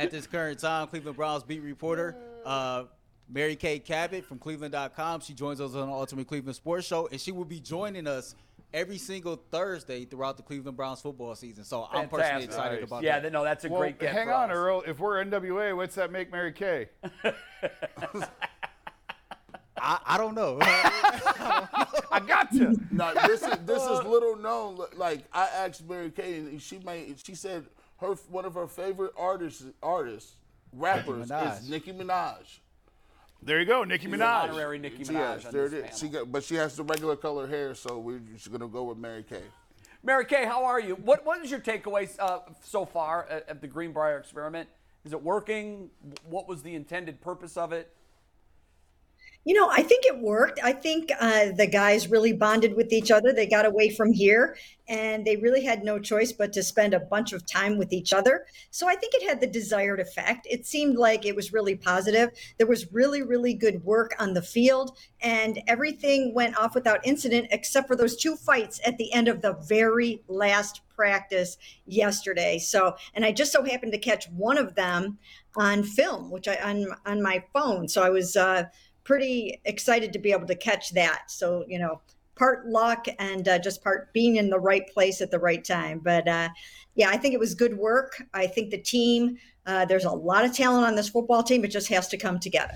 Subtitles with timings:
[0.00, 2.84] at this current time, Cleveland Browns beat reporter uh,
[3.28, 5.20] Mary Kay Cabot from Cleveland.com.
[5.20, 8.34] She joins us on the Ultimate Cleveland Sports Show, and she will be joining us
[8.72, 11.64] every single Thursday throughout the Cleveland Browns football season.
[11.64, 12.88] So I'm personally excited Nice.
[12.88, 13.24] about Yeah, that.
[13.24, 14.12] Yeah, no, that's a Well, great get.
[14.14, 14.56] hang on, us.
[14.56, 14.82] Earl.
[14.86, 16.88] If we're NWA, what's that make Mary Kay?
[19.82, 20.58] I, I don't know.
[20.62, 22.78] I got you.
[22.90, 24.78] Now this is this is little known.
[24.94, 27.64] Like I asked Mary Kay, and she made she said
[28.00, 30.34] her one of her favorite artists artists
[30.72, 31.60] rappers Minaj.
[31.62, 32.58] is Nicki Minaj.
[33.42, 34.42] There you go, Nicki He's an Minaj.
[34.50, 35.98] honorary Nicki Minaj Yes, there this it is.
[35.98, 38.98] She got, but she has the regular color hair, so we're just gonna go with
[38.98, 39.42] Mary Kay.
[40.02, 40.94] Mary Kay, how are you?
[40.96, 44.68] What What is your takeaways uh, so far at, at the Greenbrier experiment?
[45.04, 45.90] Is it working?
[46.24, 47.94] What was the intended purpose of it?
[49.44, 50.60] You know, I think it worked.
[50.62, 53.32] I think uh, the guys really bonded with each other.
[53.32, 54.54] They got away from here
[54.86, 58.12] and they really had no choice but to spend a bunch of time with each
[58.12, 58.44] other.
[58.70, 60.46] So I think it had the desired effect.
[60.50, 62.30] It seemed like it was really positive.
[62.58, 67.48] There was really, really good work on the field and everything went off without incident
[67.50, 72.58] except for those two fights at the end of the very last practice yesterday.
[72.58, 75.18] So, and I just so happened to catch one of them
[75.56, 77.88] on film, which I on on my phone.
[77.88, 78.64] So I was uh,
[79.10, 81.24] pretty excited to be able to catch that.
[81.32, 82.00] So, you know,
[82.36, 85.98] part luck and uh, just part being in the right place at the right time.
[85.98, 86.48] But uh,
[86.94, 88.22] yeah, I think it was good work.
[88.34, 91.64] I think the team, uh, there's a lot of talent on this football team.
[91.64, 92.74] It just has to come together.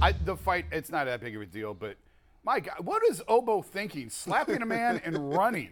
[0.00, 1.96] I, the fight, it's not that big of a deal, but
[2.44, 4.08] my God, what is Ogbo thinking?
[4.08, 5.70] Slapping a man and running.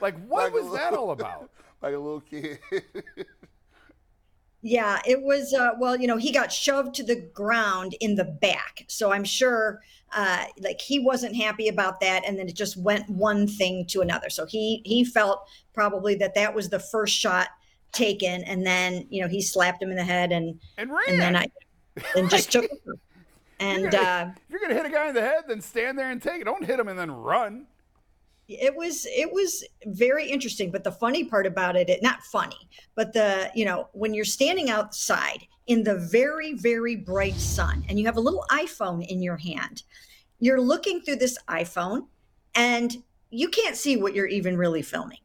[0.00, 1.50] Like, what Like a was that all about?
[1.80, 2.60] Like a little kid.
[4.62, 5.52] Yeah, it was.
[5.52, 9.24] Uh, well, you know, he got shoved to the ground in the back, so I'm
[9.24, 9.80] sure,
[10.14, 14.02] uh, like he wasn't happy about that, and then it just went one thing to
[14.02, 14.30] another.
[14.30, 17.48] So he he felt probably that that was the first shot
[17.90, 21.02] taken, and then you know he slapped him in the head, and And ran.
[21.08, 21.46] and then I
[22.16, 22.70] and just took.
[22.84, 22.96] You're
[23.58, 26.10] And gonna- uh, if you're gonna hit a guy in the head, then stand there
[26.10, 26.44] and take it.
[26.44, 27.66] Don't hit him and then run.
[28.60, 32.68] It was it was very interesting but the funny part about it, it not funny
[32.94, 37.98] but the you know when you're standing outside in the very very bright sun and
[37.98, 39.82] you have a little iphone in your hand
[40.40, 42.06] you're looking through this iphone
[42.54, 43.02] and
[43.32, 45.18] you can't see what you're even really filming.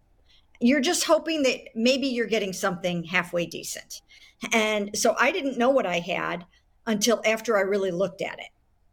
[0.60, 4.02] You're just hoping that maybe you're getting something halfway decent.
[4.54, 6.46] And so i didn't know what i had
[6.86, 8.50] until after i really looked at it.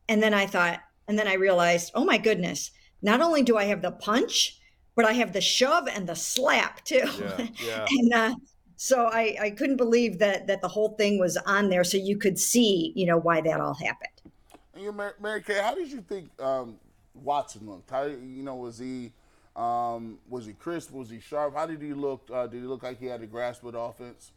[0.09, 2.71] And then i thought and then i realized oh my goodness
[3.05, 4.59] not only do I have the punch,
[4.97, 7.09] but I have the shove and the slap too.
[7.21, 7.87] Yeah, yeah.
[7.89, 8.35] and uh,
[8.77, 12.17] so I, I couldn't believe that that the whole thing was on there, so you
[12.17, 14.33] could see, you know, why that all happened.
[14.77, 16.77] You, Mary, Mary Kay, how did you think um,
[17.15, 17.91] Watson looked?
[17.91, 19.13] How you know was he
[19.55, 20.93] um, was he crisp?
[20.93, 21.55] Was he sharp?
[21.55, 22.29] How did he look?
[22.33, 24.33] Uh, did he look like he had a grasp of the offense?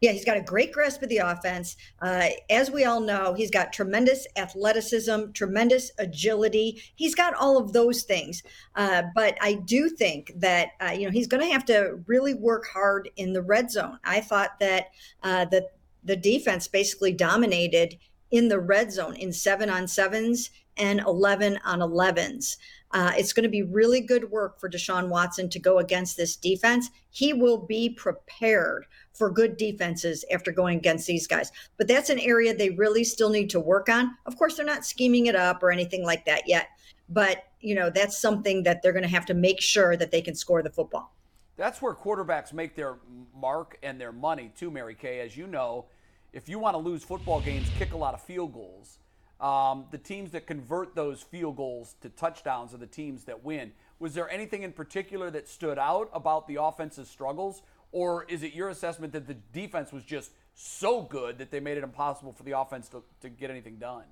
[0.00, 1.76] Yeah, he's got a great grasp of the offense.
[2.00, 6.82] Uh, as we all know, he's got tremendous athleticism, tremendous agility.
[6.94, 8.42] He's got all of those things.
[8.74, 12.34] Uh, but I do think that uh, you know he's going to have to really
[12.34, 13.98] work hard in the red zone.
[14.04, 14.86] I thought that
[15.22, 15.72] uh, that
[16.04, 17.98] the defense basically dominated
[18.30, 22.56] in the red zone in seven on sevens and 11 on 11s.
[22.92, 26.36] Uh, it's going to be really good work for Deshaun Watson to go against this
[26.36, 26.90] defense.
[27.10, 31.52] He will be prepared for good defenses after going against these guys.
[31.76, 34.16] But that's an area they really still need to work on.
[34.26, 36.68] Of course, they're not scheming it up or anything like that yet.
[37.08, 40.22] But, you know, that's something that they're going to have to make sure that they
[40.22, 41.14] can score the football.
[41.56, 42.96] That's where quarterbacks make their
[43.34, 45.20] mark and their money too, Mary Kay.
[45.20, 45.86] As you know,
[46.32, 48.98] if you want to lose football games, kick a lot of field goals.
[49.40, 53.72] Um, the teams that convert those field goals to touchdowns are the teams that win.
[53.98, 57.62] Was there anything in particular that stood out about the offense's struggles,
[57.92, 61.78] or is it your assessment that the defense was just so good that they made
[61.78, 64.04] it impossible for the offense to, to get anything done?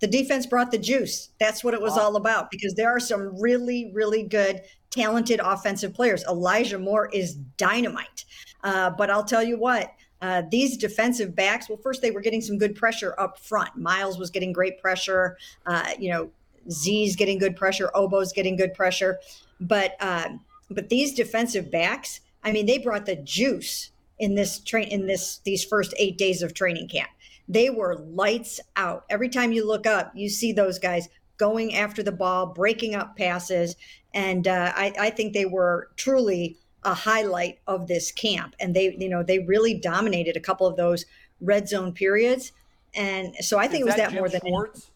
[0.00, 1.30] The defense brought the juice.
[1.40, 5.92] That's what it was all about because there are some really, really good, talented offensive
[5.92, 6.24] players.
[6.24, 8.24] Elijah Moore is dynamite.
[8.62, 12.40] Uh, but I'll tell you what, uh, these defensive backs, well, first they were getting
[12.40, 13.76] some good pressure up front.
[13.76, 15.36] Myles was getting great pressure.
[15.66, 16.30] Uh, you know,
[16.70, 17.90] Z's getting good pressure.
[17.94, 19.18] Ogbo's getting good pressure.
[19.60, 20.30] But uh,
[20.70, 25.38] but these defensive backs, I mean, they brought the juice in this train in this
[25.44, 27.10] these first eight days of training camp.
[27.48, 29.04] They were lights out.
[29.08, 33.16] Every time you look up, you see those guys going after the ball, breaking up
[33.16, 33.76] passes,
[34.12, 38.54] and uh, I, I think they were truly a highlight of this camp.
[38.60, 41.04] And they, you know, they really dominated a couple of those
[41.40, 42.52] red zone periods.
[42.94, 44.87] And so I think Is it was that, Jim more than Schwartz?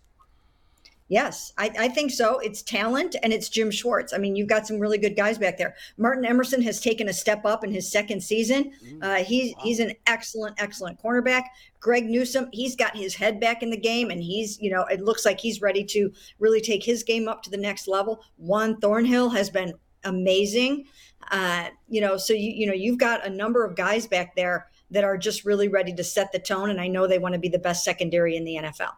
[1.12, 2.38] Yes, I, I, think so.
[2.38, 4.14] It's talent and it's Jim Schwartz.
[4.14, 5.74] I mean, you've got some really good guys back there.
[5.98, 8.72] Martin Emerson has taken a step up in his second season.
[8.82, 9.60] Mm, uh, he's wow.
[9.62, 11.42] he's an excellent, excellent cornerback.
[11.80, 15.02] Greg Newsome, he's got his head back in the game, and he's you know it
[15.02, 18.24] looks like he's ready to really take his game up to the next level.
[18.38, 19.74] Juan Thornhill has been
[20.04, 20.86] amazing.
[21.30, 24.70] Uh, you know, so you you know you've got a number of guys back there
[24.90, 27.38] that are just really ready to set the tone, and I know they want to
[27.38, 28.92] be the best secondary in the NFL.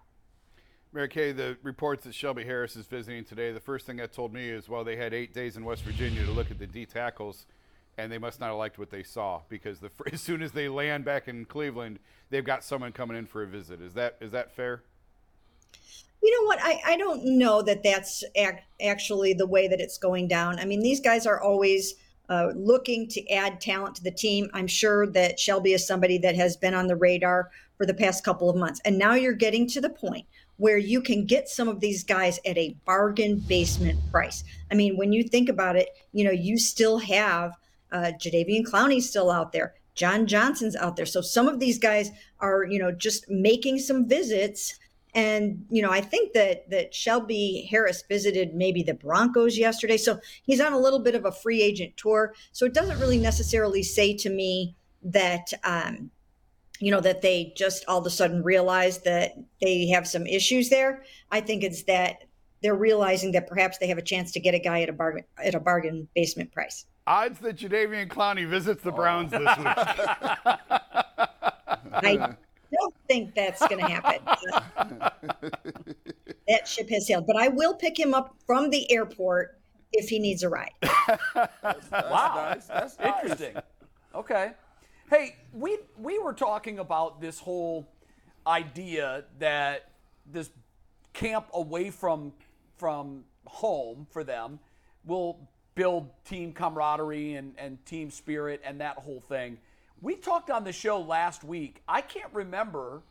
[0.95, 4.33] Mary Kay, the reports that Shelby Harris is visiting today, the first thing that told
[4.33, 6.87] me is, well, they had eight days in West Virginia to look at the D
[6.87, 7.47] tackles,
[7.99, 10.69] and they must not have liked what they saw because the, as soon as they
[10.69, 11.99] land back in Cleveland,
[12.31, 13.81] they've got someone coming in for a visit.
[13.81, 14.85] Is that is that fair?
[16.23, 16.61] You know what?
[16.63, 20.61] I, I don't know that that's ac- actually the way that it's going down.
[20.61, 21.95] I mean, these guys are always
[22.29, 24.49] uh, looking to add talent to the team.
[24.55, 28.25] I'm sure that Shelby is somebody that has been on the radar for the past
[28.25, 28.81] couple of months.
[28.85, 30.25] And now you're getting to the point
[30.57, 34.45] where you can get some of these guys at a bargain basement price.
[34.71, 37.53] I mean, when you think about it, you know, you still have
[37.93, 39.75] uh, Jadeveon Clowney still out there.
[39.95, 41.07] John Johnson's out there.
[41.07, 42.11] So some of these guys
[42.41, 44.79] are, you know, just making some visits.
[45.15, 49.97] And, you know, I think that that Shelby Harris visited maybe the Broncos yesterday.
[49.97, 52.35] So he's on a little bit of a free agent tour.
[52.53, 56.11] So it doesn't really necessarily say to me that um,
[56.81, 60.69] you know that they just all of a sudden realize that they have some issues
[60.69, 61.05] there.
[61.31, 62.25] I think it's that
[62.63, 65.25] they're realizing that perhaps they have a chance to get a guy at a bargain
[65.43, 66.87] at a bargain basement price.
[67.07, 69.39] Odds that Jadeveon Clowney visits the Browns oh.
[69.39, 69.67] this week.
[71.97, 72.37] I
[72.73, 74.21] don't think that's going to happen
[76.49, 77.27] that ship has sailed.
[77.27, 79.59] But I will pick him up from the airport
[79.93, 80.73] if he needs a ride.
[80.83, 82.51] That's, wow.
[82.53, 82.67] nice.
[82.67, 83.57] that's interesting.
[84.15, 84.53] Okay
[85.11, 87.87] Hey, we we were talking about this whole
[88.47, 89.91] idea that
[90.25, 90.49] this
[91.13, 92.33] camp away from
[92.79, 94.59] from home for them
[95.05, 99.59] will build team camaraderie and, and team spirit and that whole thing.
[100.01, 101.83] We talked on the show last week.
[101.87, 103.03] I can't remember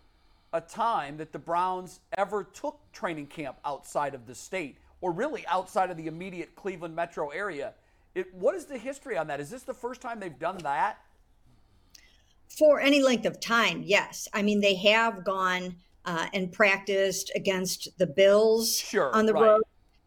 [0.52, 5.46] a time that the Browns ever took training camp outside of the state or really
[5.46, 7.74] outside of the immediate Cleveland metro area.
[8.16, 9.40] It, what is the history on that?
[9.40, 10.98] Is this the first time they've done that?
[12.58, 14.28] For any length of time, yes.
[14.34, 19.44] I mean, they have gone uh, and practiced against the Bills sure, on the right.
[19.44, 19.62] road.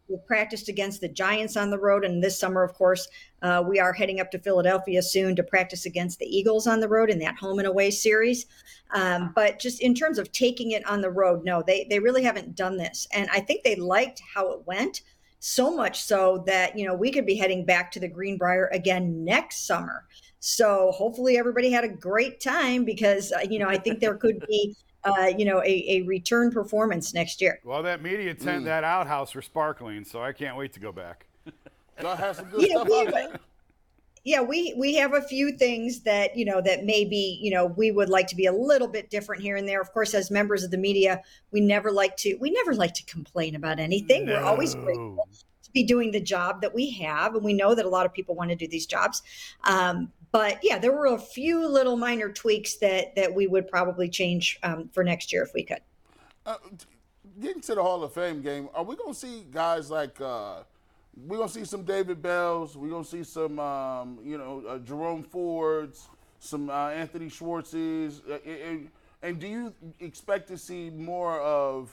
[0.08, 3.08] We've practiced against the Giants on the road, and this summer, of course,
[3.42, 6.88] uh, we are heading up to Philadelphia soon to practice against the Eagles on the
[6.88, 8.46] road in that home and away series.
[8.94, 12.22] Um, but just in terms of taking it on the road, no, they they really
[12.22, 15.00] haven't done this, and I think they liked how it went
[15.40, 19.24] so much so that you know we could be heading back to the Greenbrier again
[19.24, 20.04] next summer.
[20.46, 24.46] So hopefully everybody had a great time because uh, you know I think there could
[24.46, 27.58] be uh, you know a, a, return performance next year.
[27.64, 28.66] Well, that media tent, mm.
[28.66, 31.26] that outhouse were sparkling, so I can't wait to go back.
[32.00, 33.40] God has some good you stuff out there.
[34.22, 37.90] Yeah, we we have a few things that you know that maybe you know we
[37.90, 39.80] would like to be a little bit different here and there.
[39.80, 43.04] Of course, as members of the media, we never like to we never like to
[43.06, 44.26] complain about anything.
[44.26, 44.34] No.
[44.34, 45.28] We're always grateful
[45.66, 48.14] to be doing the job that we have, and we know that a lot of
[48.14, 49.22] people want to do these jobs.
[49.64, 54.08] Um, but yeah, there were a few little minor tweaks that that we would probably
[54.08, 55.80] change um, for next year if we could.
[56.44, 56.56] Uh,
[57.40, 60.20] getting to the Hall of Fame game, are we going to see guys like?
[60.20, 60.62] Uh,
[61.24, 62.76] we're gonna see some David Bells.
[62.76, 66.08] We're gonna see some, um, you know, uh, Jerome Fords,
[66.40, 68.20] some uh, Anthony Schwartzes.
[68.28, 68.90] Uh, and,
[69.22, 71.90] and, do you expect to see more of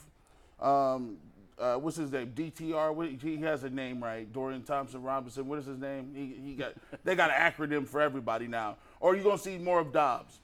[0.60, 1.18] um,
[1.60, 2.32] uh, what's his name?
[2.36, 3.22] DTR.
[3.22, 4.32] he has a name right.
[4.32, 5.48] Dorian Thompson Robinson.
[5.48, 6.12] What is his name?
[6.16, 6.74] He, he got.
[7.04, 8.78] They got an acronym for everybody now.
[9.02, 10.40] Or are you gonna see more of Dobbs?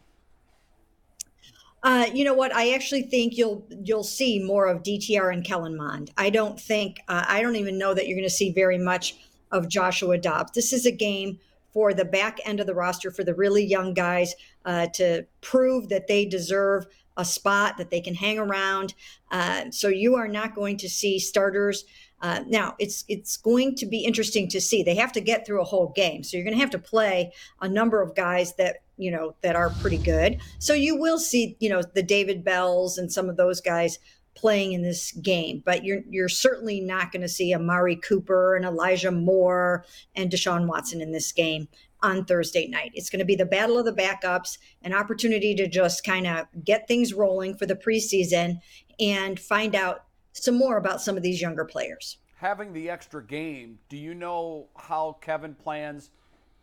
[1.81, 2.53] Uh, you know what?
[2.53, 6.11] I actually think you'll you'll see more of DTR and Kellen Mond.
[6.17, 9.15] I don't think uh, I don't even know that you're going to see very much
[9.51, 10.51] of Joshua Dobbs.
[10.51, 11.39] This is a game
[11.71, 14.35] for the back end of the roster for the really young guys
[14.65, 16.85] uh, to prove that they deserve
[17.19, 18.95] a spot that they can hang around.
[19.29, 21.83] Uh, so you are not going to see starters.
[22.21, 24.81] Uh, now it's it's going to be interesting to see.
[24.81, 27.31] They have to get through a whole game, so you're going to have to play
[27.61, 30.39] a number of guys that you know that are pretty good.
[30.59, 33.99] So you will see you know the David Bells and some of those guys
[34.35, 38.65] playing in this game, but you're you're certainly not going to see Amari Cooper and
[38.65, 39.85] Elijah Moore
[40.15, 41.67] and Deshaun Watson in this game
[42.01, 42.91] on Thursday night.
[42.93, 46.47] It's going to be the battle of the backups, an opportunity to just kind of
[46.63, 48.59] get things rolling for the preseason
[48.99, 52.17] and find out some more about some of these younger players.
[52.35, 56.09] Having the extra game, do you know how Kevin plans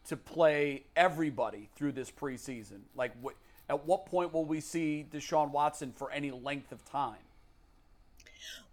[0.09, 2.81] to play everybody through this preseason?
[2.95, 3.35] Like, what,
[3.69, 7.17] at what point will we see Deshaun Watson for any length of time?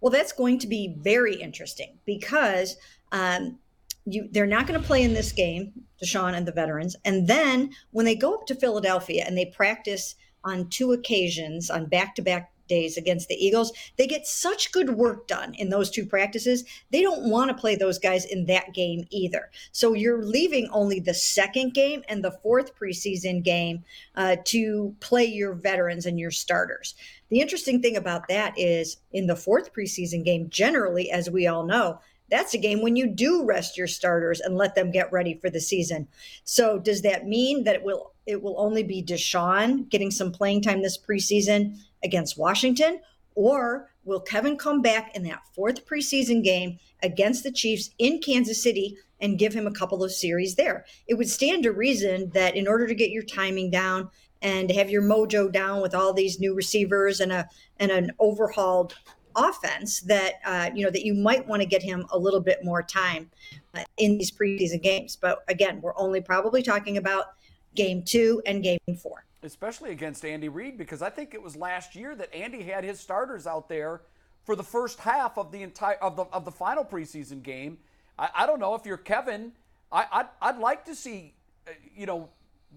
[0.00, 2.76] Well, that's going to be very interesting because
[3.12, 3.58] um,
[4.06, 6.96] you they're not going to play in this game, Deshaun and the veterans.
[7.04, 11.86] And then when they go up to Philadelphia and they practice on two occasions on
[11.86, 16.64] back-to-back days against the Eagles, they get such good work done in those two practices.
[16.90, 19.50] They don't want to play those guys in that game either.
[19.72, 23.84] So you're leaving only the second game and the fourth preseason game
[24.16, 26.94] uh, to play your veterans and your starters.
[27.28, 31.64] The interesting thing about that is in the fourth preseason game, generally, as we all
[31.64, 35.34] know, that's a game when you do rest your starters and let them get ready
[35.34, 36.08] for the season.
[36.44, 40.62] So does that mean that it will it will only be Deshaun getting some playing
[40.62, 43.00] time this preseason against Washington?
[43.34, 48.62] Or will Kevin come back in that fourth preseason game against the Chiefs in Kansas
[48.62, 50.86] City and give him a couple of series there?
[51.06, 54.08] It would stand to reason that in order to get your timing down
[54.40, 58.94] and have your mojo down with all these new receivers and a and an overhauled
[59.36, 62.64] offense that uh, you know that you might want to get him a little bit
[62.64, 63.30] more time
[63.74, 65.16] uh, in these preseason games.
[65.16, 67.34] But again, we're only probably talking about
[67.74, 69.24] game two and game four.
[69.42, 72.98] Especially against Andy Reid, because I think it was last year that Andy had his
[72.98, 74.02] starters out there
[74.44, 77.78] for the first half of the entire of the of the final preseason game.
[78.18, 79.52] I, I don't know if you're Kevin.
[79.92, 81.34] I, I'd, I'd like to see,
[81.68, 82.28] uh, you know,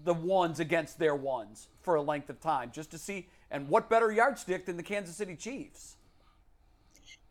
[0.04, 3.28] the ones against their ones for a length of time, just to see.
[3.50, 5.96] And what better yardstick than the Kansas City Chiefs?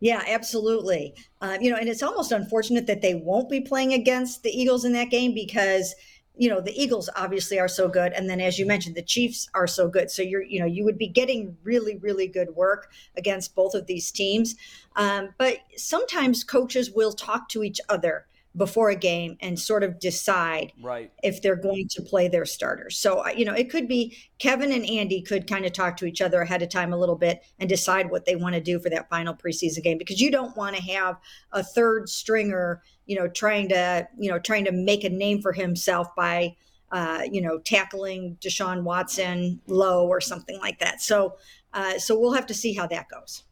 [0.00, 1.14] Yeah, absolutely.
[1.40, 4.84] Uh, you know, and it's almost unfortunate that they won't be playing against the Eagles
[4.84, 5.94] in that game because
[6.36, 9.48] you know the Eagles obviously are so good, and then as you mentioned, the Chiefs
[9.54, 10.08] are so good.
[10.08, 13.86] So you're you know you would be getting really really good work against both of
[13.86, 14.54] these teams.
[14.94, 18.26] Um, but sometimes coaches will talk to each other
[18.58, 21.10] before a game and sort of decide right.
[21.22, 22.98] if they're going to play their starters.
[22.98, 26.20] So, you know, it could be Kevin and Andy could kind of talk to each
[26.20, 28.90] other ahead of time a little bit and decide what they want to do for
[28.90, 31.16] that final preseason game because you don't want to have
[31.52, 35.52] a third stringer, you know, trying to, you know, trying to make a name for
[35.52, 36.54] himself by
[36.90, 41.02] uh, you know, tackling Deshaun Watson low or something like that.
[41.02, 41.36] So,
[41.74, 43.44] uh, so we'll have to see how that goes.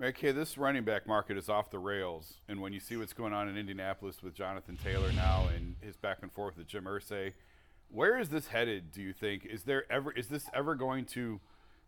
[0.00, 3.12] Mary Kay, this running back market is off the rails, and when you see what's
[3.12, 6.84] going on in Indianapolis with Jonathan Taylor now and his back and forth with Jim
[6.84, 7.34] Irsay,
[7.90, 8.92] where is this headed?
[8.92, 11.38] Do you think is there ever is this ever going to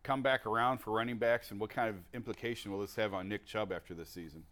[0.03, 3.31] come back around for running backs, and what kind of implication will this have on
[3.31, 4.43] Nick Chubb after this season?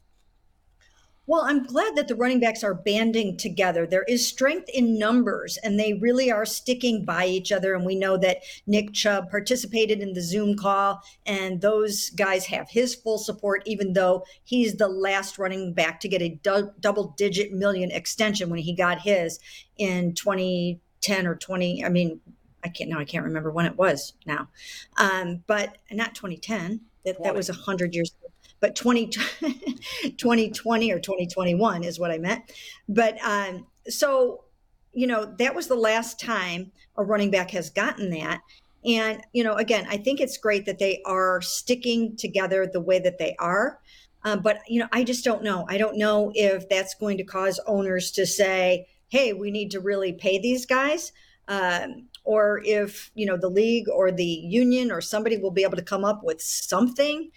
[1.31, 3.87] Well, I'm glad that the running backs are banding together.
[3.87, 7.73] There is strength in numbers, and they really are sticking by each other.
[7.73, 12.69] And we know that Nick Chubb participated in the Zoom call, and those guys have
[12.69, 17.15] his full support, even though he's the last running back to get a du- double
[17.17, 19.39] digit million extension when he got his
[19.79, 21.85] in 2010 or 20.
[21.85, 22.21] I mean,
[22.65, 24.49] I can't now, I can't remember when it was now.
[24.97, 26.81] Um, but not 2010.
[27.05, 28.11] That, that was 100 years
[28.61, 29.07] but 20,
[30.17, 32.45] 2020 or 2021 is what I meant.
[32.89, 34.45] But um, so,
[34.93, 38.41] you know, that was the last time a running back has gotten that.
[38.85, 42.99] And, you know, again, I think it's great that they are sticking together the way
[42.99, 43.79] that they are.
[44.25, 45.67] Um, but, you know, I just don't know.
[45.69, 49.81] I don't know if that's going to cause owners to say, hey, we need to
[49.81, 51.13] really pay these guys.
[51.49, 55.77] Um, or if, you know, the league or the union or somebody will be able
[55.77, 57.31] to come up with something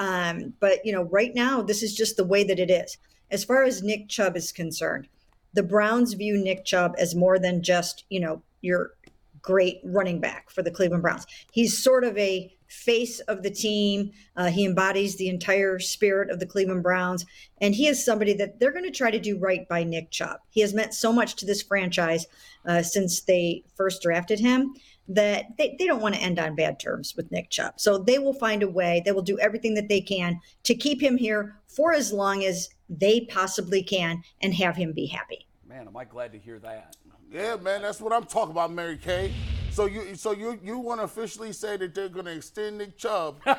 [0.00, 2.96] um, but you know, right now, this is just the way that it is.
[3.30, 5.06] As far as Nick Chubb is concerned,
[5.52, 8.94] the Browns view Nick Chubb as more than just you know your
[9.42, 11.26] great running back for the Cleveland Browns.
[11.52, 14.12] He's sort of a face of the team.
[14.36, 17.26] Uh, he embodies the entire spirit of the Cleveland Browns,
[17.60, 20.40] and he is somebody that they're going to try to do right by Nick Chubb.
[20.48, 22.26] He has meant so much to this franchise
[22.66, 24.74] uh, since they first drafted him
[25.10, 27.74] that they, they don't want to end on bad terms with Nick Chubb.
[27.78, 31.02] So they will find a way, they will do everything that they can to keep
[31.02, 35.46] him here for as long as they possibly can and have him be happy.
[35.66, 36.96] Man, am I glad to hear that.
[37.30, 39.32] Yeah, man, that's what I'm talking about, Mary Kay.
[39.72, 42.96] So you so you you want to officially say that they're going to extend Nick
[42.98, 43.54] Chubb to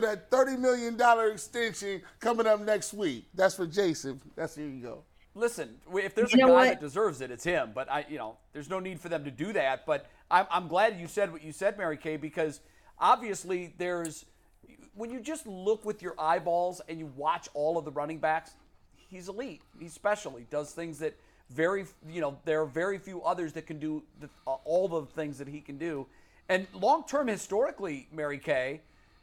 [0.00, 0.98] that $30 million
[1.30, 3.26] extension coming up next week.
[3.34, 4.18] That's for Jason.
[4.34, 5.04] That's here you go
[5.40, 6.64] listen, if there's you a guy what?
[6.68, 7.72] that deserves it, it's him.
[7.74, 9.86] But I, you know, there's no need for them to do that.
[9.86, 12.60] But I'm, I'm glad you said what you said, Mary Kay, because
[12.98, 14.26] obviously there's
[14.94, 18.52] when you just look with your eyeballs and you watch all of the running backs,
[18.96, 19.62] he's elite.
[19.78, 20.36] He's special.
[20.36, 21.16] He does things that
[21.48, 25.02] very, you know, there are very few others that can do the, uh, all the
[25.06, 26.06] things that he can do.
[26.48, 28.80] And long term, historically, Mary Kay,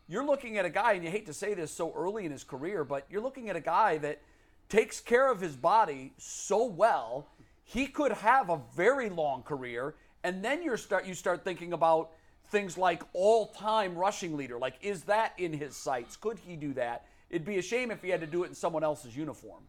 [0.07, 2.43] you're looking at a guy, and you hate to say this so early in his
[2.43, 4.21] career, but you're looking at a guy that
[4.69, 7.27] takes care of his body so well,
[7.63, 9.95] he could have a very long career.
[10.23, 12.11] And then you start you start thinking about
[12.49, 14.57] things like all-time rushing leader.
[14.57, 16.15] Like, is that in his sights?
[16.15, 17.05] Could he do that?
[17.29, 19.63] It'd be a shame if he had to do it in someone else's uniform.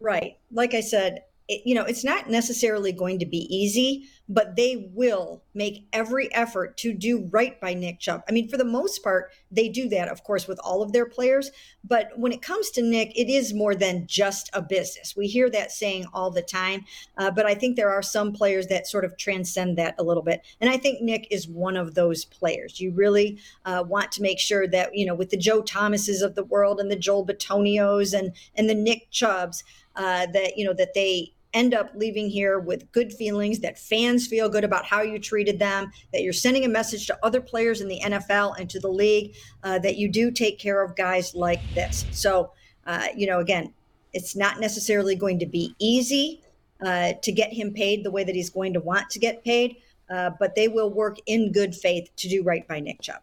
[0.00, 0.36] Right.
[0.52, 4.88] Like I said, it, you know, it's not necessarily going to be easy, but they
[4.94, 8.22] will make every effort to do right by Nick Chubb.
[8.28, 11.04] I mean, for the most part, they do that, of course, with all of their
[11.04, 11.50] players.
[11.82, 15.16] But when it comes to Nick, it is more than just a business.
[15.16, 16.84] We hear that saying all the time.
[17.18, 20.22] Uh, but I think there are some players that sort of transcend that a little
[20.22, 20.42] bit.
[20.60, 22.80] And I think Nick is one of those players.
[22.80, 26.36] You really uh, want to make sure that, you know, with the Joe Thomases of
[26.36, 29.64] the world and the Joel Bitonio's and, and the Nick Chubbs,
[29.96, 34.26] uh, that, you know, that they end up leaving here with good feelings, that fans
[34.26, 37.80] feel good about how you treated them, that you're sending a message to other players
[37.80, 41.34] in the NFL and to the league uh, that you do take care of guys
[41.34, 42.04] like this.
[42.12, 42.52] So,
[42.86, 43.72] uh, you know, again,
[44.12, 46.42] it's not necessarily going to be easy
[46.82, 49.76] uh, to get him paid the way that he's going to want to get paid,
[50.08, 53.22] uh, but they will work in good faith to do right by Nick Chubb.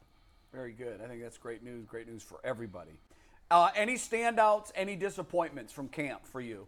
[0.53, 1.01] Very good.
[1.03, 1.85] I think that's great news.
[1.85, 2.99] Great news for everybody.
[3.49, 6.67] Uh, any standouts, any disappointments from camp for you?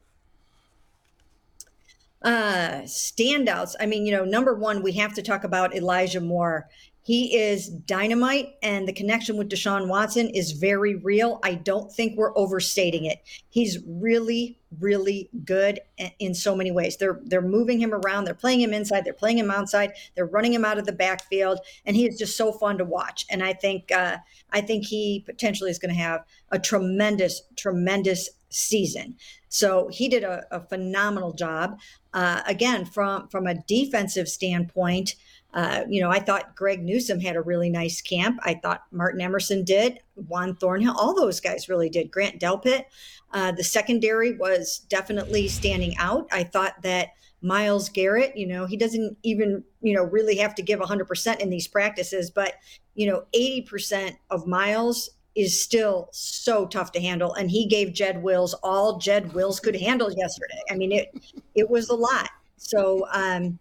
[2.21, 3.75] Uh, standouts.
[3.79, 6.69] I mean, you know, number one, we have to talk about Elijah Moore.
[7.09, 11.39] He is dynamite, and the connection with Deshaun Watson is very real.
[11.43, 13.17] I don't think we're overstating it.
[13.49, 15.79] He's really, really good
[16.19, 16.97] in so many ways.
[16.97, 18.25] They're they're moving him around.
[18.25, 19.05] They're playing him inside.
[19.05, 19.93] They're playing him outside.
[20.13, 23.25] They're running him out of the backfield, and he is just so fun to watch.
[23.31, 24.17] And I think uh,
[24.51, 29.15] I think he potentially is going to have a tremendous, tremendous season.
[29.47, 31.79] So he did a, a phenomenal job.
[32.13, 35.15] Uh, again, from from a defensive standpoint,
[35.53, 38.39] uh, you know, I thought Greg Newsome had a really nice camp.
[38.43, 42.11] I thought Martin Emerson did, Juan Thornhill, all those guys really did.
[42.11, 42.85] Grant Delpit,
[43.33, 46.27] uh, the secondary was definitely standing out.
[46.31, 47.09] I thought that
[47.41, 51.49] Myles Garrett, you know, he doesn't even, you know, really have to give 100% in
[51.49, 52.55] these practices, but,
[52.95, 57.33] you know, 80% of Miles is still so tough to handle.
[57.33, 60.59] And he gave Jed Wills all Jed Wills could handle yesterday.
[60.69, 61.11] I mean, it
[61.55, 62.29] it was a lot.
[62.57, 63.57] So, um,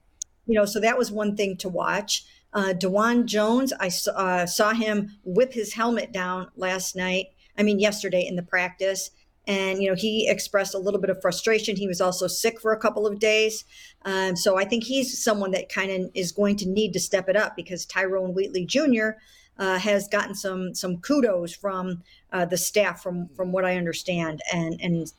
[0.49, 2.25] you know, so that was one thing to watch.
[2.53, 7.27] Uh, Dawand Jones, I saw, uh, saw him whip his helmet down last night.
[7.57, 9.11] I mean, yesterday in the practice.
[9.47, 11.77] And, you know, he expressed a little bit of frustration.
[11.77, 13.65] He was also sick for a couple of days.
[14.05, 17.29] Um, so I think he's someone that kind of is going to need to step
[17.29, 19.13] it up because Tyrone Wheatley Jr
[19.59, 24.41] uh, has gotten some some kudos from uh, the staff, from from what I understand,
[24.53, 25.13] and and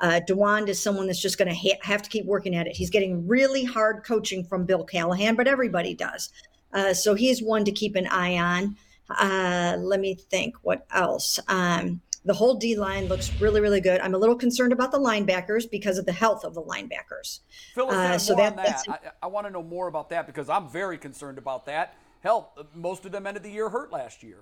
[0.00, 2.76] uh, Dawand is someone that's just going to ha- have to keep working at it.
[2.76, 6.30] He's getting really hard coaching from Bill Callahan, but everybody does.
[6.72, 8.76] Uh, so he's one to keep an eye on.
[9.08, 10.56] Uh, let me think.
[10.62, 11.38] What else?
[11.48, 14.00] Um, the whole D line looks really, really good.
[14.00, 17.40] I'm a little concerned about the linebackers because of the health of the linebackers.
[17.74, 18.82] Fill uh, so that, that.
[18.88, 21.94] I, I want to know more about that because I'm very concerned about that.
[22.20, 24.38] Hell, most of them ended the year hurt last year.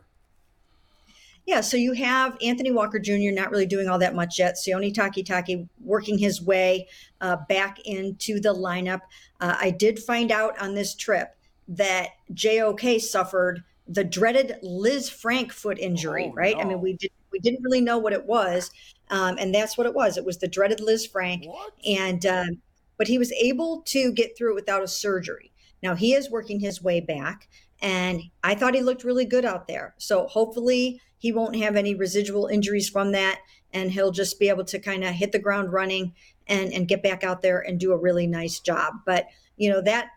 [1.46, 3.32] Yeah, so you have Anthony Walker Jr.
[3.32, 4.54] not really doing all that much yet.
[4.56, 6.88] Sione Takitaki working his way
[7.20, 9.00] uh, back into the lineup.
[9.40, 15.78] Uh, I did find out on this trip that JOK suffered the dreaded Lisfranc foot
[15.78, 16.30] injury.
[16.30, 16.56] Oh, right?
[16.56, 16.62] No.
[16.62, 18.70] I mean, we did we didn't really know what it was,
[19.10, 20.18] um, and that's what it was.
[20.18, 21.72] It was the dreaded Lisfranc, what?
[21.84, 22.62] and um,
[22.98, 25.50] but he was able to get through it without a surgery.
[25.82, 27.48] Now he is working his way back
[27.82, 29.94] and I thought he looked really good out there.
[29.98, 33.38] So hopefully he won't have any residual injuries from that,
[33.72, 36.14] and he'll just be able to kind of hit the ground running
[36.48, 38.94] and and get back out there and do a really nice job.
[39.06, 40.08] But you know that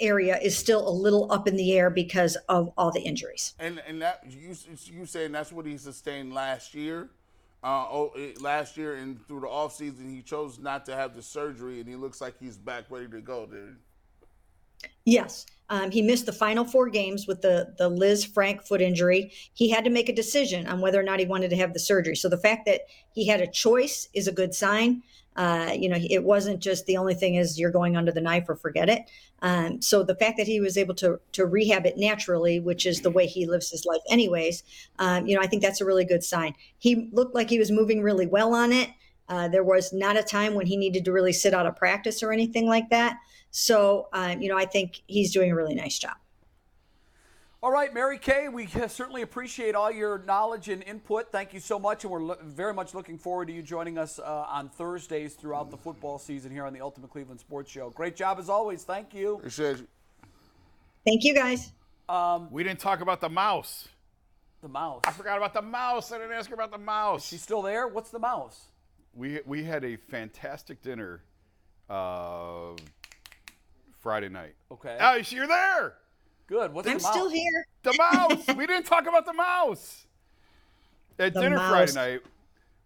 [0.00, 3.52] area is still a little up in the air because of all the injuries.
[3.58, 7.10] And and that you you saying that's what he sustained last year.
[7.62, 11.80] Uh, oh, last year and through the offseason, he chose not to have the surgery,
[11.80, 13.76] and he looks like he's back ready to go, dude.
[15.04, 15.44] Yes.
[15.70, 19.32] Um, he missed the final four games with the the Lisfranc foot injury.
[19.52, 21.78] He had to make a decision on whether or not he wanted to have the
[21.78, 22.16] surgery.
[22.16, 25.02] So the fact that he had a choice is a good sign.
[25.36, 28.48] Uh, you know, it wasn't just the only thing is you're going under the knife
[28.48, 29.10] or forget it.
[29.42, 33.00] Um, so the fact that he was able to to rehab it naturally, which is
[33.00, 34.62] the way he lives his life, anyways,
[34.98, 36.54] um, you know, I think that's a really good sign.
[36.78, 38.90] He looked like he was moving really well on it.
[39.28, 42.22] Uh, there was not a time when he needed to really sit out of practice
[42.22, 43.16] or anything like that.
[43.56, 46.16] So, um, you know, I think he's doing a really nice job.
[47.62, 51.30] All right, Mary Kay, we certainly appreciate all your knowledge and input.
[51.30, 54.18] Thank you so much, and we're lo- very much looking forward to you joining us
[54.18, 57.90] uh, on Thursdays throughout the football season here on the Ultimate Cleveland Sports Show.
[57.90, 58.82] Great job as always.
[58.82, 59.36] Thank you.
[59.36, 59.86] Appreciate you.
[61.06, 61.70] Thank you, guys.
[62.08, 63.86] Um, we didn't talk about the mouse.
[64.62, 65.02] The mouse.
[65.06, 66.10] I forgot about the mouse.
[66.10, 67.22] I didn't ask her about the mouse.
[67.22, 67.86] Is she still there?
[67.86, 68.64] What's the mouse?
[69.14, 71.22] We we had a fantastic dinner
[71.88, 72.72] uh,
[74.04, 74.54] Friday night.
[74.70, 74.98] Okay.
[75.00, 75.94] Oh, you're there.
[76.46, 76.74] Good.
[76.74, 77.12] What's I'm the mouse?
[77.12, 77.66] still here.
[77.82, 78.46] The mouse.
[78.54, 80.04] we didn't talk about the mouse.
[81.18, 81.70] At The dinner mouse.
[81.70, 82.20] Friday night,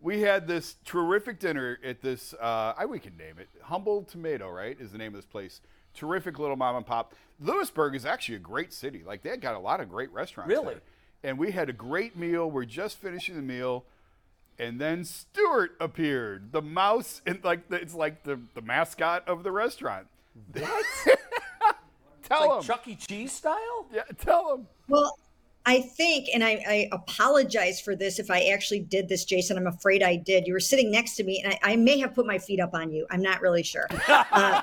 [0.01, 2.35] we had this terrific dinner at this.
[2.35, 3.49] Uh, I we can name it.
[3.63, 4.81] Humble Tomato, right?
[4.81, 5.61] Is the name of this place.
[5.93, 7.15] Terrific little mom and pop.
[7.41, 9.03] Lewisburg is actually a great city.
[9.05, 10.49] Like they got a lot of great restaurants.
[10.51, 10.75] Really?
[10.75, 10.83] there.
[11.25, 12.49] And we had a great meal.
[12.49, 13.85] We're just finishing the meal.
[14.57, 19.43] And then Stuart appeared, the mouse, and like the, it's like the, the mascot of
[19.43, 20.07] the restaurant.
[20.53, 20.87] What?
[22.25, 22.63] tell Like him.
[22.65, 22.97] Chuck E.
[22.97, 23.87] Cheese style?
[23.93, 24.67] yeah, tell him.
[24.89, 25.19] Well,
[25.67, 29.59] I think, and I, I apologize for this if I actually did this, Jason.
[29.59, 30.47] I'm afraid I did.
[30.47, 32.73] You were sitting next to me, and I, I may have put my feet up
[32.73, 33.07] on you.
[33.11, 33.87] I'm not really sure.
[34.09, 34.63] Uh,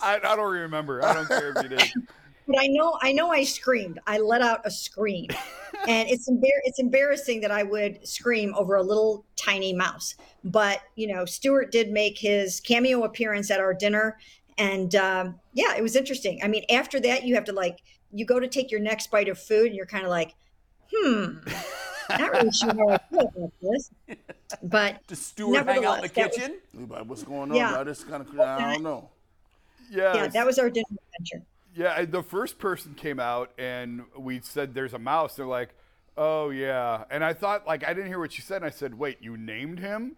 [0.00, 1.04] I, I don't remember.
[1.04, 1.82] I don't care if you did.
[2.50, 3.98] but I know I know I screamed.
[4.06, 5.28] I let out a scream,
[5.88, 10.14] and it's embar- it's embarrassing that I would scream over a little tiny mouse.
[10.44, 14.18] But you know, Stuart did make his cameo appearance at our dinner,
[14.58, 16.40] and um, yeah, it was interesting.
[16.42, 17.78] I mean, after that, you have to like
[18.12, 20.34] you go to take your next bite of food, and you're kind of like,
[20.92, 21.38] hmm,
[22.08, 23.90] not really sure how I feel about this.
[24.62, 26.58] But Does Stewart hang out in the Nevertheless, that was- kitchen?
[26.74, 27.56] You what's going on?
[27.56, 27.72] Yeah.
[27.74, 27.84] bro?
[27.84, 29.08] This kind of I don't know.
[29.92, 30.86] Yeah, yeah, that was our dinner
[31.18, 31.44] adventure.
[31.74, 32.04] Yeah.
[32.04, 35.36] The first person came out and we said there's a mouse.
[35.36, 35.70] They're like,
[36.16, 37.04] oh yeah.
[37.10, 38.56] And I thought like I didn't hear what she said.
[38.56, 40.16] And I said, wait, you named him?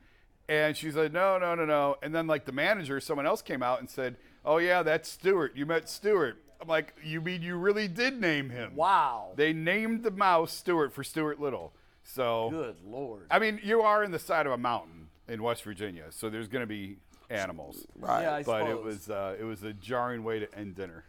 [0.48, 1.96] And she said, no, no, no, no.
[2.02, 5.56] And then like the manager, someone else came out and said, oh yeah, that's Stewart.
[5.56, 6.42] You met Stewart.
[6.60, 8.76] I'm like, you mean you really did name him?
[8.76, 9.32] Wow.
[9.34, 11.72] They named the mouse Stewart for Stuart Little.
[12.04, 13.26] So Good lord.
[13.30, 16.48] I mean, you are in the side of a mountain in West Virginia, so there's
[16.48, 16.96] going to be
[17.30, 17.86] animals.
[17.96, 18.22] Right.
[18.22, 21.04] Yeah, I but it was uh, it was a jarring way to end dinner.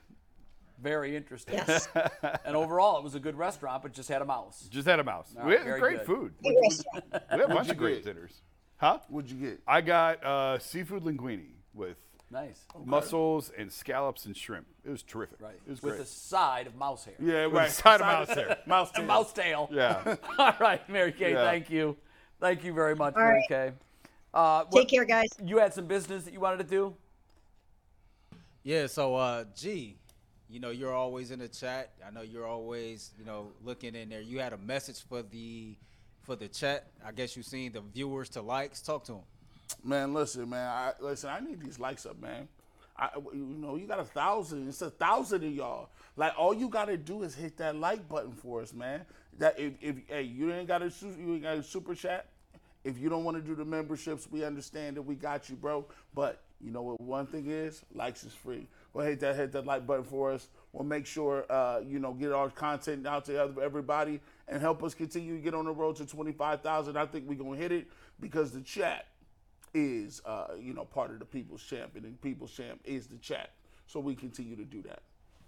[0.84, 1.56] Very interesting.
[1.56, 1.88] Yes,
[2.46, 4.68] And overall, it was a good restaurant, but just had a mouse.
[4.70, 5.34] Just had a mouse.
[5.40, 6.06] All we had great good.
[6.06, 6.34] food.
[6.44, 6.54] Good.
[6.54, 8.14] We had a bunch of great get?
[8.14, 8.42] dinners.
[8.78, 9.00] Huh?
[9.10, 9.62] What'd you get?
[9.68, 11.98] I got uh, seafood linguine with
[12.30, 12.66] Nice.
[12.84, 14.66] mussels and scallops and shrimp.
[14.84, 15.40] It was terrific.
[15.40, 15.56] Right.
[15.66, 16.04] It was With great.
[16.04, 17.14] a side of mouse hair.
[17.20, 18.58] Yeah, With a side of mouse there.
[18.68, 19.06] Mouse tail.
[19.06, 19.70] mouse tail.
[19.72, 20.16] Yeah.
[20.38, 21.46] All right, Mary Kay, Yeah.
[21.46, 21.96] thank you.
[22.42, 23.72] Thank you very much, All Mary right.
[23.72, 23.72] Kay.
[24.34, 25.30] Uh, Take what- care, guys.
[25.46, 26.96] You had some business that you wanted to do?
[28.64, 29.98] Yeah, so uh G,
[30.54, 31.94] you know, you're always in the chat.
[32.06, 34.22] I know you're always, you know, looking in there.
[34.22, 35.76] You had a message for the
[36.22, 36.92] for the chat.
[37.04, 38.80] I guess you've seen the viewers to likes.
[38.80, 39.22] Talk to them.
[39.84, 40.68] Man, listen, man.
[40.68, 42.48] I, listen, I need these likes up, man.
[42.96, 44.70] I, you know, you got a thousand.
[44.70, 45.90] It's a thousand of y'all.
[46.16, 49.08] Like, all you gotta do is hit that like button for us, man.
[49.40, 52.28] That if, if hey, you ain't got a you ain't got a super chat.
[52.84, 55.88] If you don't want to do the memberships, we understand that we got you, bro.
[56.14, 57.02] But you know what?
[57.02, 58.68] One thing is, likes is free.
[58.94, 60.48] Well, hit that hit that like button for us.
[60.72, 64.94] We'll make sure uh, you know get our content out to everybody and help us
[64.94, 66.98] continue to get on the road to twenty five thousand.
[66.98, 67.88] I think we're gonna hit it
[68.20, 69.08] because the chat
[69.74, 73.18] is uh, you know part of the people's champ, and the people's champ is the
[73.18, 73.52] chat.
[73.88, 75.02] So we continue to do that.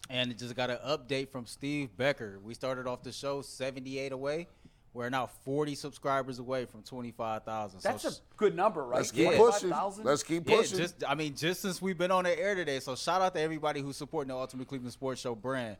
[0.09, 2.39] And just got an update from Steve Becker.
[2.43, 4.47] We started off the show 78 away.
[4.95, 7.81] We're now 40 subscribers away from 25,000.
[7.81, 8.95] That's so a good number, right?
[8.99, 9.37] Let's keep Yeah.
[9.37, 9.69] pushing.
[9.69, 10.05] 25,000?
[10.05, 10.77] Let's keep Yeah, pushing.
[10.77, 13.41] just I mean, just since we've been on the air today, so shout out to
[13.41, 15.75] everybody who's supporting the Ultimate Cleveland Sports Show brand.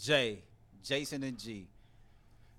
[0.00, 0.42] Jay,
[0.82, 1.68] Jason, and G,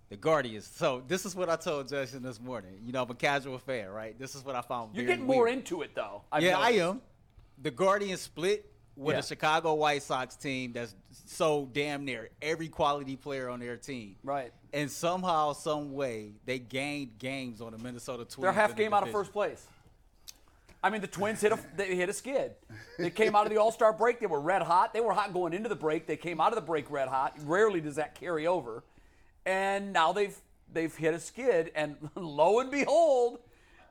[0.10, 0.68] the Guardians.
[0.68, 2.80] So this is what I told Jason this morning.
[2.86, 4.18] You know, I'm a casual fan, right?
[4.20, 4.94] This is what I found.
[4.96, 6.22] You're very getting more into it, though.
[6.32, 7.02] I've yeah, I am.
[7.64, 9.20] The Guardians split with Yeah.
[9.20, 10.94] a Chicago White Sox team that's
[11.26, 14.18] so damn near every quality player on their team.
[14.24, 14.52] Right.
[14.74, 18.44] And somehow, some way, they gained games on the Minnesota Twins.
[18.44, 19.66] They're half the game out of first place.
[20.84, 22.56] I mean, the Twins hit a they hit a skid.
[22.98, 24.20] They came out of the All Star break.
[24.20, 24.94] They were red hot.
[24.94, 26.06] They were hot going into the break.
[26.06, 27.36] They came out of the break red hot.
[27.44, 28.84] Rarely does that carry over.
[29.46, 30.38] And now they've
[30.72, 31.72] they've hit a skid.
[31.76, 33.40] And lo and behold,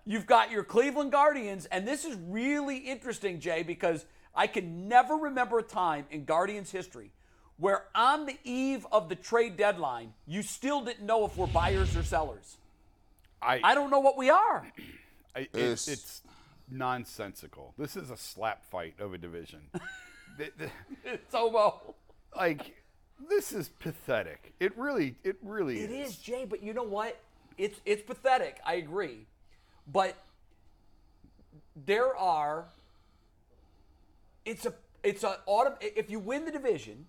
[0.07, 1.66] you've got your Cleveland Guardians.
[1.66, 4.07] And this is really interesting, Jay, because
[4.38, 7.11] I can never remember a time in Guardians history
[7.57, 11.96] where on the eve of the trade deadline, you still didn't know if we're buyers
[11.96, 12.57] or sellers.
[13.42, 14.64] I, I don't know what we are.
[15.37, 16.22] I, it, It's- it's
[16.70, 17.74] nonsensical.
[17.77, 19.61] This is a slap fight of a division.
[20.38, 20.70] The- the-
[21.05, 21.94] It's Omo.
[22.37, 22.77] like,
[23.29, 24.53] this is pathetic.
[24.61, 27.20] It really, it really It is, Jay, but you know what?
[27.57, 28.61] It's it's pathetic.
[28.64, 29.27] I agree.
[29.90, 30.14] But
[31.74, 32.66] there are
[34.48, 37.06] it's a it's a autumn if you win the division,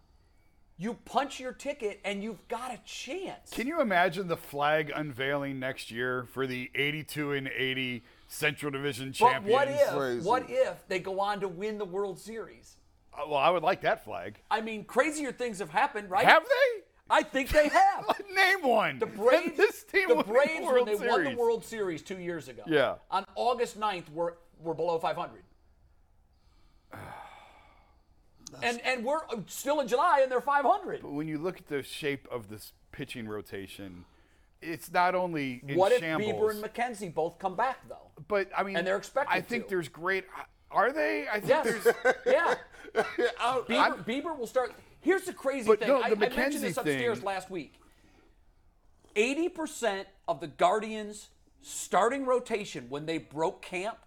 [0.77, 3.49] you punch your ticket and you've got a chance.
[3.51, 9.11] Can you imagine the flag unveiling next year for the 82 and 80 Central Division
[9.11, 9.45] champions?
[9.45, 10.27] but what if Crazy.
[10.27, 12.75] what if they go on to win the World Series?
[13.13, 14.39] Uh, well, I would like that flag.
[14.51, 16.25] I mean, crazier things have happened, right?
[16.25, 16.83] Have they?
[17.09, 18.21] I think they have.
[18.35, 18.99] Name one.
[18.99, 22.19] The Braves, this team the will Braves World when they won the World Series two
[22.19, 22.61] years ago.
[22.67, 22.95] Yeah.
[23.09, 25.41] On August 9th, we're, we're below 500.
[28.63, 31.01] And and we're still in July and they're 500.
[31.01, 34.05] But when you look at the shape of this pitching rotation,
[34.61, 38.11] it's not only in What if shambles, Bieber and McKenzie both come back though?
[38.27, 39.69] but I mean, and they're expected I think to.
[39.69, 40.25] there's great.
[40.71, 41.27] Are they?
[41.27, 41.65] I think Yes.
[41.83, 42.15] there's.
[42.25, 42.55] yeah.
[42.95, 44.73] Bieber, Bieber will start.
[45.01, 45.87] Here's the crazy But thing.
[45.87, 47.73] no, I, the I mentioned this McKenzie upstairs thing- last week.
[49.15, 51.29] 80% of the Guardians'
[51.61, 53.97] starting rotation when they broke camp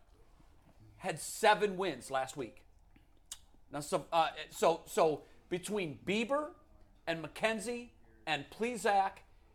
[0.98, 2.61] had seven wins last week.
[3.72, 6.48] Now, so, uh, so, so between Bieber
[7.06, 7.88] and McKenzie
[8.26, 9.12] and Plesac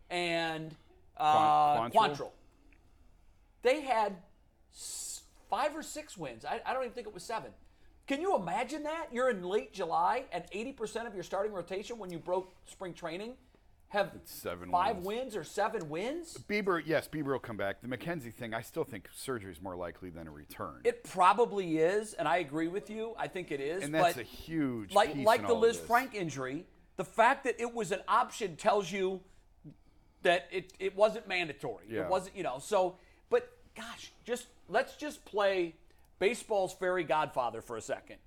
[0.09, 0.75] and
[1.17, 2.15] uh, Quan- Quantrill?
[2.15, 2.31] Quantrill,
[3.61, 4.15] they had
[5.49, 6.45] five or six wins.
[6.45, 7.51] I, I don't even think it was seven.
[8.07, 9.07] Can you imagine that?
[9.11, 13.33] You're in late July and 80% of your starting rotation when you broke spring training
[13.89, 15.05] have seven five wins.
[15.05, 16.37] wins or seven wins?
[16.49, 17.81] Bieber, yes, Bieber will come back.
[17.81, 20.81] The McKenzie thing, I still think surgery is more likely than a return.
[20.83, 23.13] It probably is, and I agree with you.
[23.17, 23.83] I think it is.
[23.83, 25.77] and that's a huge like piece like the Liz.
[25.77, 26.65] Frank injury,
[26.97, 29.21] the fact that it was an option tells you
[30.23, 31.85] that it, it wasn't mandatory.
[31.89, 32.01] Yeah.
[32.01, 32.59] It wasn't, you know.
[32.59, 32.97] So,
[33.29, 35.75] but gosh, just let's just play
[36.19, 38.17] baseball's fairy godfather for a second,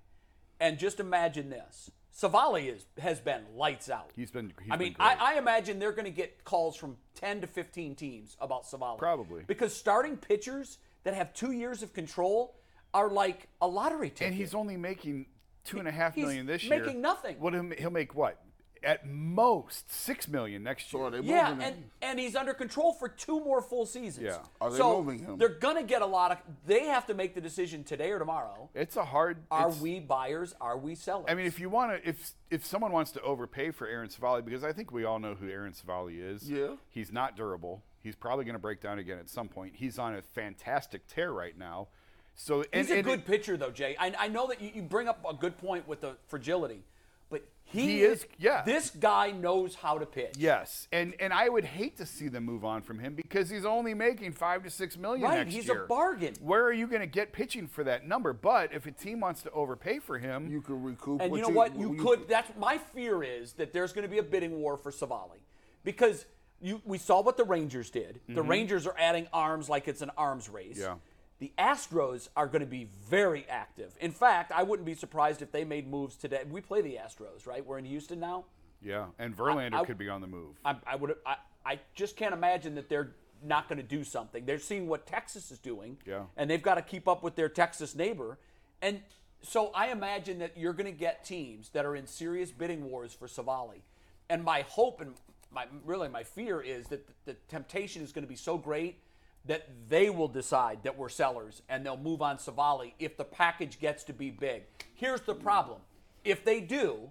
[0.58, 4.10] and just imagine this: Civale is has been lights out.
[4.14, 4.52] He's been.
[4.62, 5.22] He's I been mean, great.
[5.22, 8.98] I, I imagine they're going to get calls from 10 to 15 teams about Civale.
[8.98, 9.42] Probably.
[9.46, 12.56] Because starting pitchers that have two years of control
[12.92, 14.28] are like a lottery ticket.
[14.28, 15.26] and he's only making
[15.64, 16.74] two and a half He's million this year.
[16.74, 17.36] He's making nothing.
[17.38, 18.38] What he'll, he'll make what?
[18.82, 21.02] At most six million next year.
[21.02, 21.84] So are they Yeah, moving and, him?
[22.00, 24.24] and he's under control for two more full seasons.
[24.26, 24.38] Yeah.
[24.60, 25.36] Are they so moving him?
[25.36, 26.38] They're going to get a lot of.
[26.66, 28.70] They have to make the decision today or tomorrow.
[28.74, 29.38] It's a hard.
[29.50, 30.54] Are we buyers?
[30.60, 31.26] Are we sellers?
[31.28, 34.42] I mean, if you want to, if if someone wants to overpay for Aaron Civale,
[34.42, 36.50] because I think we all know who Aaron Civale is.
[36.50, 36.76] Yeah.
[36.88, 37.82] He's not durable.
[38.02, 39.74] He's probably going to break down again at some point.
[39.76, 41.88] He's on a fantastic tear right now.
[42.34, 43.94] So and, he's a and good it- pitcher, though, Jay.
[44.00, 46.82] I, I know that you, you bring up a good point with the fragility,
[47.30, 48.62] but he, He is- yeah.
[48.64, 50.34] This guy knows how to pitch.
[50.36, 53.64] Yes, and and I would hate to see them move on from him because he's
[53.64, 56.34] only making five to six million Right, next he's a bargain.
[56.40, 58.32] Where are you going to get pitching for that number?
[58.32, 61.20] But if a team wants to overpay for him, You could recoup.
[61.20, 61.78] And what you know what?
[61.78, 62.28] You, could.
[62.28, 65.38] That's my fear is that there's going to be a bidding war for Civale
[65.84, 66.26] because
[66.60, 68.20] you we saw what the Rangers did.
[68.28, 70.78] The Rangers are adding arms like it's an arms race.
[70.78, 70.80] Mm-hmm.
[70.82, 70.94] Yeah.
[71.40, 73.94] The Astros are going to be very active.
[74.00, 76.42] In fact, I wouldn't be surprised if they made moves today.
[76.48, 77.64] We play the Astros, right?
[77.66, 78.44] We're in Houston now.
[78.82, 80.56] yeah, and Verlander I- could be on the move.
[80.64, 81.16] I, I would.
[81.26, 84.44] I, I just can't imagine that they're not going to do something.
[84.44, 86.24] They're seeing what Texas is doing, Yeah.
[86.36, 88.38] and they've got to keep up with their Texas neighbor.
[88.82, 89.00] And
[89.42, 93.14] so I imagine that you're going to get teams that are in serious bidding wars
[93.14, 93.80] for Civale.
[94.28, 95.14] And my hope and
[95.50, 99.00] my really my fear is that the, the temptation is going to be so great
[99.46, 103.80] that they will decide that we're sellers and they'll move on Civale if the package
[103.80, 104.62] gets to be big.
[104.94, 105.80] Here's the problem:
[106.24, 107.10] if they do,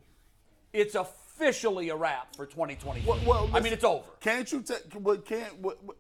[0.73, 3.07] it's officially a wrap for 2023.
[3.07, 4.05] Well, well, I mean, it's over.
[4.19, 4.89] Can't you take?
[5.25, 5.59] Can't?
[5.59, 5.97] What, what-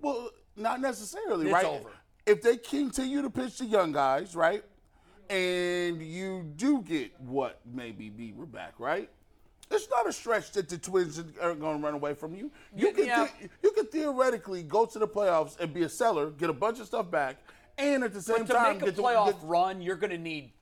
[0.00, 1.64] well, not necessarily, It's right?
[1.64, 1.90] It's over.
[2.26, 4.64] If they continue to pitch the young guys, right,
[5.30, 9.08] and you do get what maybe Bieber back, right?
[9.72, 12.50] It's not a stretch that the Twins aren't going to run away from you.
[12.76, 13.28] You can yeah.
[13.40, 16.78] the- you can theoretically go to the playoffs and be a seller, get a bunch
[16.80, 17.36] of stuff back,
[17.78, 20.10] and at the same But to time make a get the- playoff run, you're going
[20.10, 20.52] to need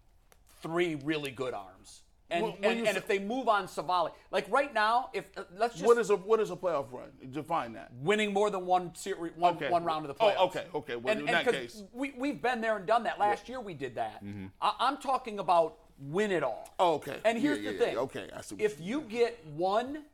[0.62, 2.02] three really good arms.
[2.32, 5.84] And, and, and if they move on Civale, like right now, if uh, let's just
[5.84, 7.08] what is a what is a playoff run?
[7.32, 7.90] Define that.
[7.92, 9.68] winning more than one series, one, Okay.
[9.68, 10.34] one round of the playoffs.
[10.38, 10.50] Oh, playoffs.
[10.50, 10.96] okay, okay.
[10.96, 11.82] Well, and, in that case.
[11.92, 13.18] we we've been there and done that.
[13.18, 14.22] Last year we did that.
[14.62, 16.74] I, I'm talking about win it all.
[16.78, 17.18] Oh, okay.
[17.24, 17.84] And here's yeah, the yeah.
[17.84, 17.98] thing.
[17.98, 20.04] Okay, I see If you you get one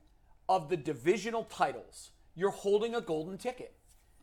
[0.49, 3.75] of the divisional titles, you're holding a golden ticket.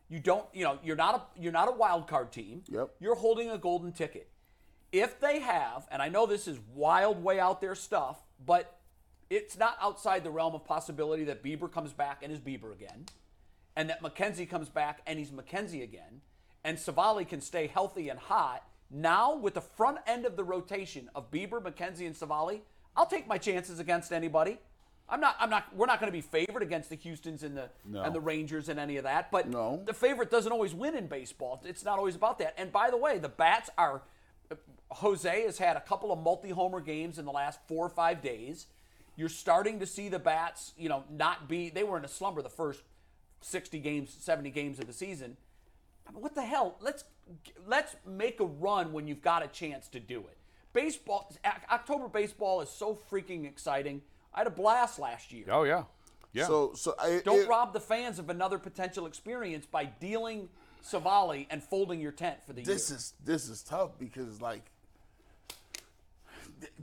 [0.08, 2.62] You don't, you know, you're not a you're not a wild card team.
[2.68, 2.90] Yep.
[3.00, 4.28] You're holding a golden ticket.
[4.92, 8.78] If they have, and I know this is wild way out there stuff, but
[9.28, 13.06] it's not outside the realm of possibility that Bieber comes back and is Bieber again,
[13.74, 16.20] and that McKenzie comes back and he's McKenzie again,
[16.62, 18.62] and Civale can stay healthy and hot.
[18.90, 22.60] Now, with the front end of the rotation of Bieber, McKenzie, and Civale,
[22.96, 24.58] I'll take my chances against anybody.
[25.08, 25.36] I'm not.
[25.38, 25.74] I'm not.
[25.76, 28.78] We're not going to be favored against the Houston's and the and the Rangers and
[28.80, 29.30] any of that.
[29.30, 29.82] But No.
[29.84, 31.60] the favorite doesn't always win in baseball.
[31.64, 32.54] It's not always about that.
[32.56, 34.02] And by the way, the bats are.
[34.50, 34.54] Uh,
[34.90, 38.66] Jose has had a couple of multi-homer games in the last four or five days.
[39.16, 41.68] You're starting to see the bats, you know, not be.
[41.68, 42.82] They were in a slumber the first
[43.42, 45.36] 60 games, 70 games of the season.
[46.08, 46.76] I mean, What the hell?
[46.80, 47.04] Let's
[47.66, 50.36] let's make a run when you've got a chance to do it.
[50.72, 51.32] Baseball,
[51.70, 54.02] October baseball is so freaking exciting.
[54.34, 55.46] I had a blast last year.
[55.50, 55.84] oh yeah,
[56.32, 56.46] yeah.
[56.46, 60.48] So, so I, Don't it- rob the fans of another potential experience by dealing
[60.82, 62.74] Civale and folding your tent for the This year.
[62.74, 64.70] This is this is tough because like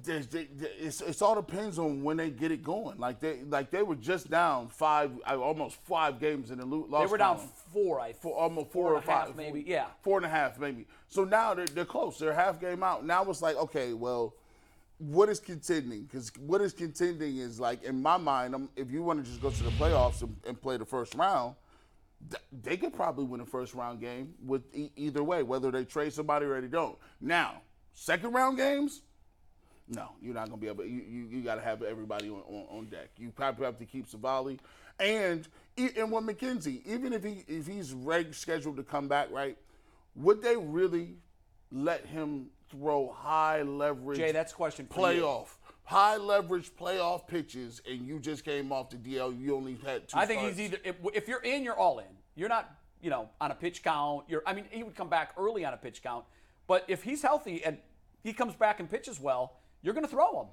[0.04, 0.48] There's- they-
[0.80, 2.98] it's, it's all depends on when they get it going.
[2.98, 6.86] Like they like they were just down five, uh, almost five games in the lo-
[6.90, 7.06] loss.
[7.08, 7.50] They were down column.
[7.74, 9.64] four, I for almost four, four or five, maybe.
[9.68, 9.86] Yeah.
[10.02, 10.88] four and a half, maybe.
[11.10, 12.18] So now they're, they're close.
[12.20, 13.06] They're half game out.
[13.06, 14.34] Now it's like, okay, well,
[14.98, 16.04] what is contending?
[16.04, 19.42] Because what is contending is like in my mind, um if you want to just
[19.42, 21.56] go to the playoffs and, and play the first round,
[22.30, 25.86] th- they could probably win a first round game with e- either way, whether they
[25.86, 26.98] trade somebody or they don't.
[27.20, 27.62] Now,
[27.94, 29.02] second round games.
[29.92, 30.86] No, you're not gonna be able.
[30.86, 33.10] You you, you got to have everybody on, on, on deck.
[33.18, 34.58] You probably have to keep Civale,
[35.00, 39.58] and and with McKenzie, even if he if he's reg scheduled to come back, right?
[40.16, 41.18] Would they really
[41.74, 44.18] let him throw high leverage?
[44.18, 45.48] Jay, that's question playoff.
[45.84, 49.38] High leverage playoff pitches, and you just came off the DL.
[49.38, 50.18] You only had two.
[50.18, 50.58] I think starts.
[50.58, 52.06] he's either if, if you're in, you're all in.
[52.36, 54.24] You're not, you know, on a pitch count.
[54.30, 54.42] You're.
[54.46, 56.24] I mean, he would come back early on a pitch count,
[56.66, 57.78] but if he's healthy and
[58.24, 60.48] he comes back and pitches well, you're going to throw him.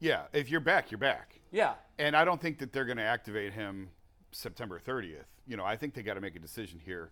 [0.00, 1.40] Yeah, if you're back, you're back.
[1.50, 1.74] Yeah.
[1.98, 3.90] And I don't think that they're going to activate him
[4.30, 5.24] September 30th.
[5.46, 7.10] You know, I think they got to make a decision here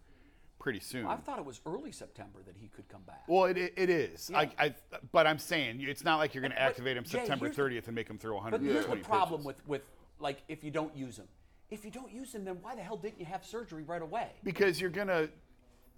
[0.58, 1.06] pretty soon.
[1.06, 3.24] I thought it was early September that he could come back.
[3.26, 4.30] well, it, it, is.
[4.34, 4.74] I, I,
[5.12, 7.94] but I'm saying it's not like you're going to activate him Jay, September 30th and
[7.94, 9.46] make him throw But 120 here's the problem pitches.
[9.46, 9.82] with with
[10.18, 11.26] like if you don't use him.
[11.68, 14.28] If you don't use him, then why the hell didn't you have surgery right away?
[14.44, 15.28] because you're going to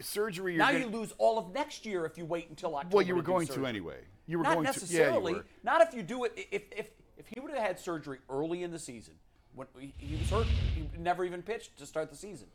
[0.00, 0.56] surgery.
[0.56, 2.96] Now gonna, you lose all of next year if you wait until October.
[2.96, 3.98] Well, you were to going to anyway.
[4.26, 5.32] You were Not going necessarily.
[5.34, 5.38] to.
[5.38, 5.44] Yeah.
[5.64, 6.32] Not if you do it.
[6.50, 9.14] If if if he would have had surgery early in the season,
[9.54, 12.48] when he- he was hurt, he never even pitched to start the season.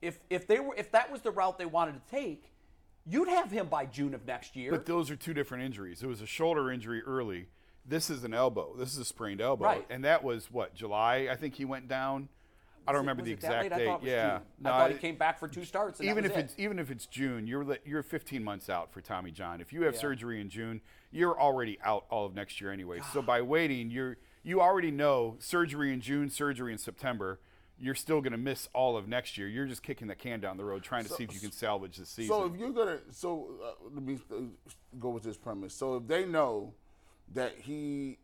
[0.00, 2.52] If if they were if that was the route they wanted to take,
[3.06, 4.70] you'd have him by June of next year.
[4.70, 6.02] But those are two different injuries.
[6.02, 7.48] It was a shoulder injury early.
[7.86, 8.74] This is an elbow.
[8.78, 9.64] This is a sprained elbow.
[9.66, 9.86] Right.
[9.90, 11.28] And that was what July.
[11.30, 12.28] I think he went down.
[12.86, 13.86] I don't remember the exact date.
[13.86, 14.38] thought it was yeah.
[14.38, 14.46] June.
[14.60, 16.00] No, I thought he came back for two starts.
[16.00, 16.38] And that even if it.
[16.40, 19.60] it's even if it's June, you're you're 15 months out for Tommy John.
[19.60, 20.00] If you have Yeah.
[20.00, 23.00] surgery in June, you're already out all of next year anyway.
[23.12, 27.40] So by waiting, you're you already know surgery in June, surgery in September.
[27.76, 29.48] You're still going to miss all of next year.
[29.48, 31.96] You're just kicking the can down the road, trying to see if you can salvage
[31.96, 32.28] the season.
[32.28, 34.42] So if you're gonna, so uh, let me uh,
[35.00, 35.74] go with this premise.
[35.74, 36.74] So if they know
[37.32, 38.18] that he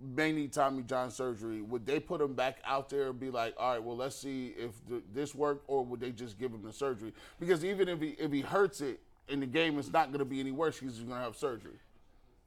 [0.00, 3.54] may need Tommy John surgery, would they put him back out there and be like,
[3.58, 6.62] all right, well, let's see if th- this worked, or would they just give him
[6.62, 7.12] the surgery?
[7.40, 10.24] Because even if he if he hurts it in the game, it's not going to
[10.24, 10.78] be any worse.
[10.78, 11.78] He's going to have surgery.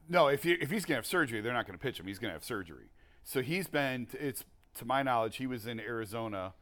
[0.08, 2.06] No, if he, if he's going to have surgery, they're not going to pitch him.
[2.06, 2.86] He's going to have surgery.
[3.22, 4.08] So he's been.
[4.14, 4.44] It's
[4.78, 6.54] to my knowledge, he was in Arizona,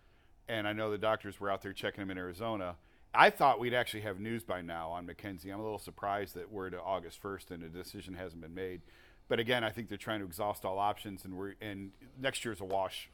[0.49, 2.77] and I know the doctors were out there checking him in Arizona.
[3.13, 5.53] I thought we'd actually have news by now on McKenzie.
[5.53, 8.83] I'm a little surprised that we're to August 1st and a decision hasn't been made.
[9.31, 12.61] But again, I think they're trying to exhaust all options, and we're and next year's
[12.61, 13.09] a wash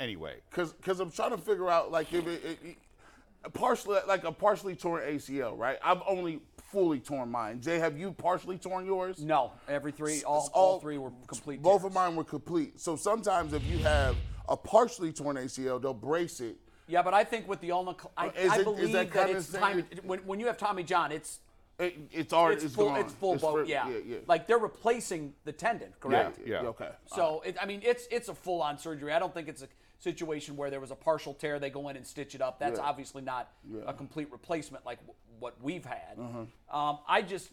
[0.00, 0.38] anyway.
[0.50, 4.32] Because because I'm trying to figure out like if it, it, it partially like a
[4.32, 5.78] partially torn ACL, right?
[5.82, 6.40] I've only
[6.72, 7.60] fully torn mine.
[7.60, 9.22] Jay, have you partially torn yours?
[9.22, 11.62] no, every three, all, It's all, three were complete.
[11.62, 11.90] Both tears.
[11.90, 12.80] of mine were complete.
[12.80, 14.16] So sometimes if you have
[14.48, 16.56] a partially torn ACL, they'll brace it.
[16.88, 19.52] Yeah, but I think with the ulna, I, I it- is believe that that, it's
[19.52, 19.84] time.
[20.02, 21.38] When, when you have Tommy John, it's
[21.80, 22.86] it it's already it's, it's full.
[22.90, 23.00] gone.
[23.00, 23.50] It's full It's boat.
[23.52, 23.88] for- yeah.
[23.88, 24.16] yeah, yeah.
[24.26, 26.38] Like they're replacing the tendon, correct?
[26.44, 26.62] Yeah.
[26.62, 26.68] yeah.
[26.68, 26.88] Okay.
[27.06, 29.12] So it, I mean, it's it's a full-on surgery.
[29.12, 31.58] I don't think it's a situation where there was a partial tear.
[31.58, 32.58] They go in and stitch it up.
[32.58, 32.84] That's Yeah.
[32.86, 33.50] obviously not
[33.86, 36.18] a complete replacement like w- what we've had.
[36.18, 36.78] Uh-huh.
[36.90, 37.50] Um, I just,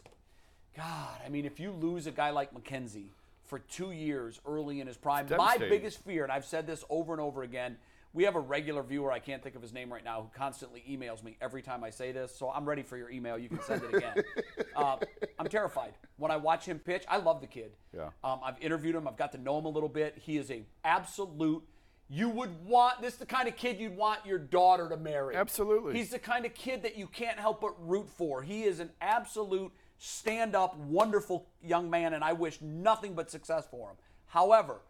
[0.75, 3.07] God, I mean, if you lose a guy like McKenzie
[3.45, 7.13] for two years early in his prime, my biggest fear, and I've said this over
[7.13, 7.77] and over again.
[8.13, 10.83] We have a regular viewer, I can't think of his name right now, who constantly
[10.89, 12.35] emails me every time I say this.
[12.35, 13.37] So I'm ready for your email.
[13.37, 14.23] You can send it again.
[14.75, 14.97] uh,
[15.37, 15.93] I'm terrified.
[16.17, 17.71] When I watch him pitch, I love the kid.
[17.95, 18.09] Yeah.
[18.23, 19.07] Um, I've interviewed him.
[19.07, 20.17] I've got to know him a little bit.
[20.17, 21.63] He is a absolute.
[22.09, 25.35] You would want this is the kind of kid you'd want your daughter to marry.
[25.35, 25.93] Absolutely.
[25.95, 28.41] He's the kind of kid that you can't help but root for.
[28.41, 33.89] He is an absolute stand-up, wonderful young man, and I wish nothing but success for
[33.89, 33.95] him.
[34.27, 34.81] However,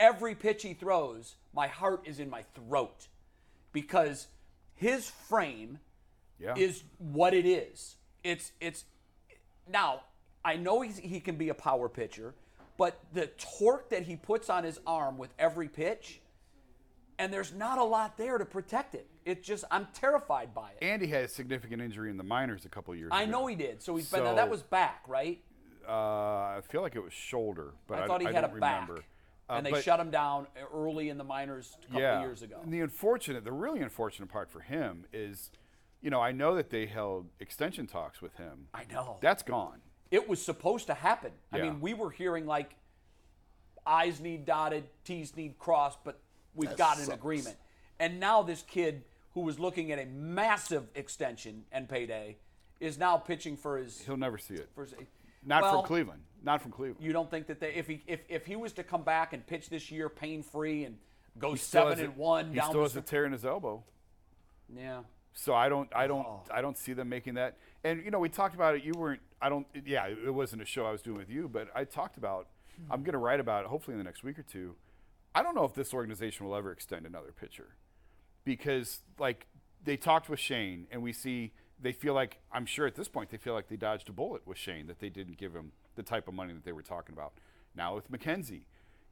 [0.00, 3.08] every pitch he throws, my heart is in my throat
[3.72, 4.28] because
[4.74, 5.78] his frame
[6.38, 6.54] Yeah.
[6.56, 7.96] is what it is.
[8.24, 8.84] It's it's
[9.68, 10.02] now
[10.44, 12.34] I know he's, he can be a power pitcher,
[12.76, 16.20] but the torque that he puts on his arm with every pitch,
[17.18, 19.06] and there's not a lot there to protect it.
[19.24, 20.84] It just I'm terrified by it.
[20.84, 23.30] Andy had a significant injury in the minors a couple years I ago.
[23.30, 23.82] know he did.
[23.82, 25.40] So he's been So- that was back, right?
[25.88, 28.48] Uh, I feel like it was shoulder, but I, I thought he I had a
[28.48, 29.02] don't back, remember.
[29.02, 29.02] Uh,
[29.52, 32.16] Uh, and they but- shut him down early in the minors a couple yeah.
[32.16, 32.58] of years ago.
[32.62, 35.50] And the unfortunate, the really unfortunate part for him is,
[36.00, 38.68] you know, I know that they held extension talks with him.
[38.72, 39.18] I know.
[39.20, 39.80] That's gone.
[40.10, 41.32] it was supposed to happen.
[41.52, 42.76] I mean, we were hearing like
[43.86, 46.20] I's need dotted, T's need crossed, but
[46.54, 47.56] we've That got an agreement.
[47.98, 52.36] And now this kid who was looking at a massive extension and payday
[52.80, 54.00] is now pitching for his.
[54.02, 54.68] He'll never see it.
[54.74, 54.94] for his
[55.44, 56.22] Not well, from Cleveland.
[56.44, 57.04] Not from Cleveland.
[57.04, 59.46] You don't think that they, if he if, if he was to come back and
[59.46, 60.96] pitch this year pain free and
[61.38, 63.44] go He seven a- and one He down still the has a tear in his
[63.44, 63.82] elbow.
[64.74, 65.00] yeah.
[65.34, 66.42] So I don't, I don't, Oh.
[66.52, 67.56] I don't see them making that.
[67.84, 68.84] And you know, we talked about it.
[68.84, 69.20] You weren't.
[69.40, 69.66] I don't.
[69.86, 72.48] Yeah, it wasn't a show I was doing with you, but I talked about.
[72.90, 73.04] I'm hmm.
[73.04, 74.74] going to write about it hopefully in the next week or two.
[75.34, 77.76] I don't know if this organization will ever extend another pitcher,
[78.44, 79.46] because like
[79.82, 83.30] they talked with Shane, and we see they feel like I'm sure at this point
[83.30, 86.02] they feel like they dodged a bullet with Shane that they didn't give him the
[86.02, 87.32] type of money that they were talking about.
[87.76, 88.62] Now with McKenzie.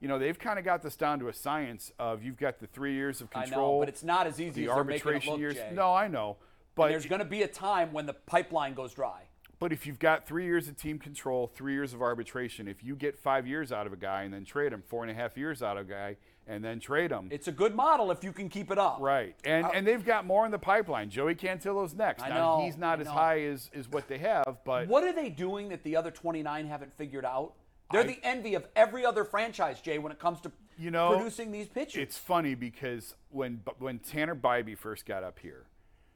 [0.00, 2.66] You know, they've kind of got this down to a science of you've got the
[2.66, 3.80] three years of I know, control.
[3.80, 5.54] but it's not as easy the as arbitration look, years.
[5.54, 5.72] Jay.
[5.74, 6.30] No, I know.
[6.30, 9.24] And But there's going to be a time when the pipeline goes dry.
[9.58, 12.96] but if you've got three years of team control, three years of arbitration, if you
[12.96, 15.36] get five years out of a guy and then trade him, four and a half
[15.36, 16.16] years out of a guy
[16.46, 17.28] and then trade them.
[17.30, 18.98] It's a good model if you can keep it up.
[19.00, 19.34] right?
[19.44, 21.10] And uh, and they've got more in the pipeline.
[21.10, 22.22] Joey Cantillo's next.
[22.22, 23.12] I now know, he's not I as know.
[23.12, 26.66] high as, as what they have, but What are they doing that the other 29
[26.66, 27.54] haven't figured out?
[27.92, 31.14] They're I- the envy of every other franchise, Jay, when it comes to You know,
[31.16, 32.02] producing these pitchers.
[32.02, 35.66] It's funny because when when Tanner Bibee first got up here,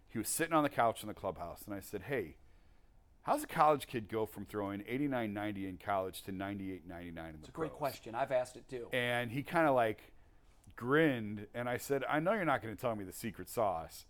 [0.09, 2.37] he was sitting on the couch in the clubhouse, and I said, "Hey,
[3.23, 7.13] how's a college kid go from throwing 89, 90 in college to 98, 99 in
[7.13, 8.15] the pros?" It's a great question.
[8.15, 8.87] I've asked it too.
[8.93, 10.13] And he kind of like
[10.77, 14.07] grinned, and I said, "I know you're not going to tell me the secret sauce."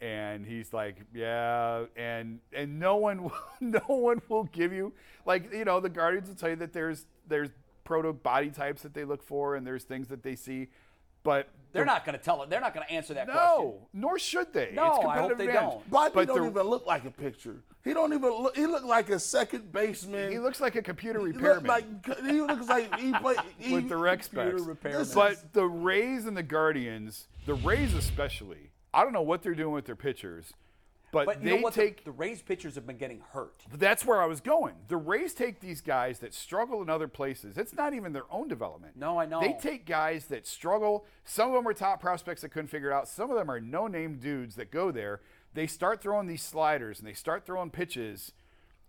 [0.00, 4.92] And he's like, "Yeah," and and no one, will- no one will give you
[5.26, 7.50] like you know the Guardians will tell you that there's there's
[7.84, 10.68] proto body types that they look for, and there's things that they see,
[11.22, 12.50] but they're the- not going to tell it.
[12.50, 13.42] They're not going to answer that question.
[13.64, 14.72] No, nor should they.
[14.74, 15.70] No, it's I hope they advantage.
[15.70, 15.90] don't.
[15.90, 17.62] Bobby But don't even look like a pitcher.
[17.84, 18.56] He don't even look.
[18.56, 20.30] He look like a second baseman.
[20.30, 21.66] He looks like a computer He look repairman.
[21.66, 25.14] like he looks like he play he, with the rec Computer specs.
[25.14, 29.72] But the Rays and the Guardians, the Rays especially, I don't know what they're doing
[29.72, 30.52] with their pitchers,
[31.12, 31.98] but, But they take.
[31.98, 33.62] the, the Rays pitchers have been getting hurt.
[33.76, 34.74] that's where I was going.
[34.88, 37.58] The Rays take these guys that struggle in other places.
[37.58, 38.96] It's not even their own development.
[38.96, 39.40] No, I know.
[39.40, 41.04] They take guys that struggle.
[41.24, 43.08] Some of them are top prospects that couldn't figure it out.
[43.08, 45.20] Some of them are no-name dudes that go there.
[45.54, 48.32] They start throwing these sliders and they start throwing pitches,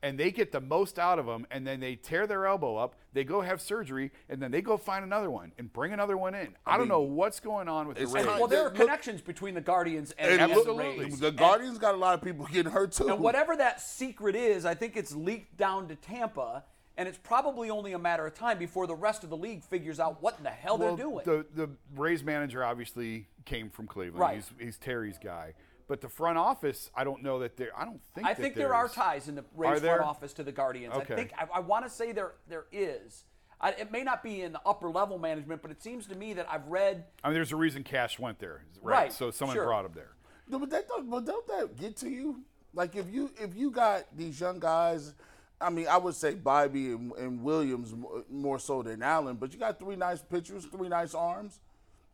[0.04, 1.46] and they get the most out of them.
[1.52, 2.96] And then they tear their elbow up.
[3.14, 6.34] They go have surgery, and then they go find another one and bring another one
[6.34, 6.56] in.
[6.66, 8.26] I, don't mean, know what's going on with the Rays.
[8.26, 11.06] Well, there are Look- connections between the Guardians and, And and the Absolutely.
[11.06, 11.20] Rays.
[11.20, 13.10] The Guardians got a lot of people getting hurt too.
[13.10, 16.64] And whatever that secret is, I think it's leaked down to Tampa,
[16.98, 20.00] and it's probably only a matter of time before the rest of the league figures
[20.00, 21.22] out what in the hell Well, they're doing.
[21.26, 24.20] The the Rays manager obviously came from Cleveland.
[24.20, 24.36] Right.
[24.36, 25.54] He's, he's Terry's guy.
[25.92, 27.78] But the front office, I don't know that there.
[27.78, 28.26] I don't think.
[28.26, 30.94] I that think there are ties in the Rays front office to the Guardians.
[30.94, 31.14] Okay.
[31.14, 33.26] I think I, I want to say there there is.
[33.60, 36.32] I, it may not be in the upper level management, but it seems to me
[36.32, 37.04] that I've read.
[37.26, 38.94] I mean, there's a reason Cash went there, right?
[38.94, 39.66] Right, So someone sure.
[39.66, 40.12] brought him there.
[40.48, 42.40] No, but that don't, but don't that get to you?
[42.74, 45.14] Like if you if you got these young guys,
[45.60, 49.52] I mean, I would say Bibee and, and Williams more, more so than Allen, but
[49.52, 51.60] you got three nice pitchers, three nice arms,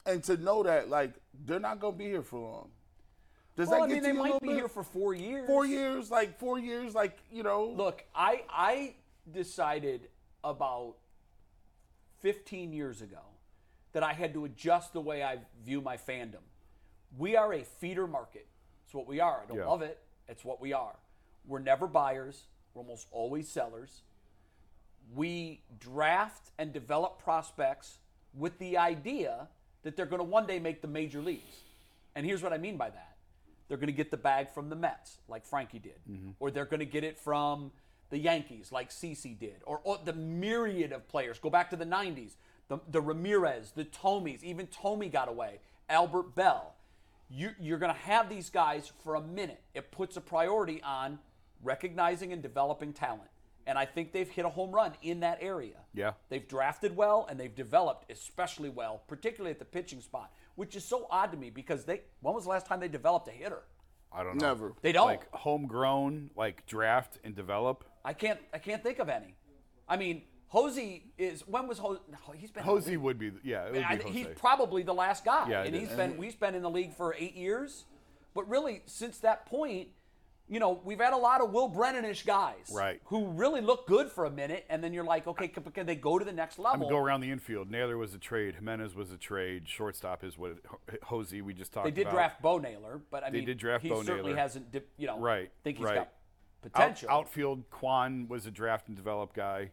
[0.04, 1.14] and to know that like
[1.46, 2.72] they're not gonna be here for long.
[3.58, 4.55] Does Well, that I mean, they might be bit?
[4.58, 5.47] here for four years.
[5.47, 7.66] four years, like four years, like you know.
[7.66, 8.93] Look, I I
[9.32, 10.10] decided
[10.43, 10.95] about
[12.20, 13.20] 15 years ago
[13.93, 16.43] that I had to adjust the way I view my fandom.
[17.18, 18.47] We are a feeder market.
[18.86, 19.41] It's what we are.
[19.41, 19.66] I don't Yeah.
[19.66, 19.99] love it.
[20.28, 20.95] It's what we are.
[21.45, 22.45] We're never buyers.
[22.74, 24.03] We're almost always sellers.
[25.16, 27.97] We draft and develop prospects
[28.34, 29.47] with the idea
[29.82, 31.64] that they're going to one day make the major leagues.
[32.14, 33.16] And here's what I mean by that.
[33.68, 36.32] They're going to get the bag from the Mets, like Frankie did, mm-hmm.
[36.39, 37.72] or they're going to get it from
[38.09, 41.39] the Yankees, like CC did, or, or the myriad of players.
[41.39, 42.36] Go back to the 90s.
[42.70, 45.59] The, the Ramirez, the Thomes, even Thome got away,
[45.89, 46.76] Albert Belle.
[47.30, 49.61] You, you're going to have these guys for a minute.
[49.74, 51.20] It puts a priority on
[51.63, 53.30] recognizing and developing talent.
[53.65, 55.76] And I think they've hit a home run in that area.
[55.93, 56.13] Yeah.
[56.30, 60.84] They've drafted well and they've developed especially well, particularly at the pitching spot, which is
[60.84, 63.62] so odd to me because they when was the last time they developed a hitter?
[64.12, 64.47] I don't know.
[64.47, 64.74] Never.
[64.82, 65.05] They don't.
[65.08, 67.86] Like homegrown, like draft and develop.
[68.03, 69.36] I can't I can't think of any.
[69.88, 72.01] I mean, Hosey is when was Hosey?
[72.36, 74.14] He's been Hosey would be, yeah, it would I- be Jose.
[74.18, 75.95] he's probably the last guy, Yeah, and it he's is.
[75.95, 77.86] been we've been in the league for eight years.
[78.34, 79.89] But really, since that point,
[80.50, 83.02] you know, we've had a lot of Will Brennan-ish guys, Right.
[83.06, 85.95] Who really look good for a minute, and then you're like, okay, can, can they
[85.95, 86.78] go to the next level?
[86.78, 87.70] I mean, go around the infield.
[87.70, 88.56] Naylor was a trade.
[88.62, 89.68] Giménez was a trade.
[89.68, 90.54] Shortstop is what
[91.04, 91.95] Hosey we just talked about.
[91.95, 92.16] They did about.
[92.16, 94.41] draft Bo Naylor, but I They mean, did draft he Bo certainly Naylor.
[94.41, 95.95] hasn't, you know, Right, think he's right.
[95.95, 97.10] got Out- potential.
[97.10, 99.72] outfield, Kwan was a draft and develop guy.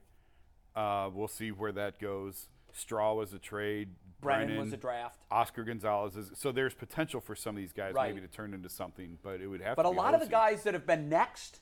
[0.75, 2.49] Uh, we'll see where that goes.
[2.72, 3.91] Straw was a trade.
[4.25, 5.20] Brennan was a draft.
[5.31, 8.14] Oscar Gonzalez is so there's potential for some of these guys Right.
[8.14, 10.62] maybe to turn into something, but it would have But a lot of the guys
[10.64, 11.61] that have been next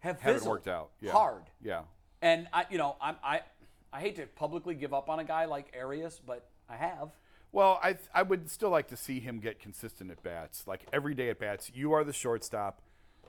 [0.00, 0.90] have haven't worked out.
[1.00, 1.12] Yeah.
[1.12, 1.42] hard.
[1.62, 1.82] Yeah.
[2.22, 3.40] And I, you know, I'm, I,
[3.92, 7.10] I hate to publicly give up on a guy like Arias, but I have.
[7.52, 11.14] Well, I I would still like to see him get consistent at bats, like every
[11.14, 11.70] day at bats.
[11.74, 12.80] You are the shortstop.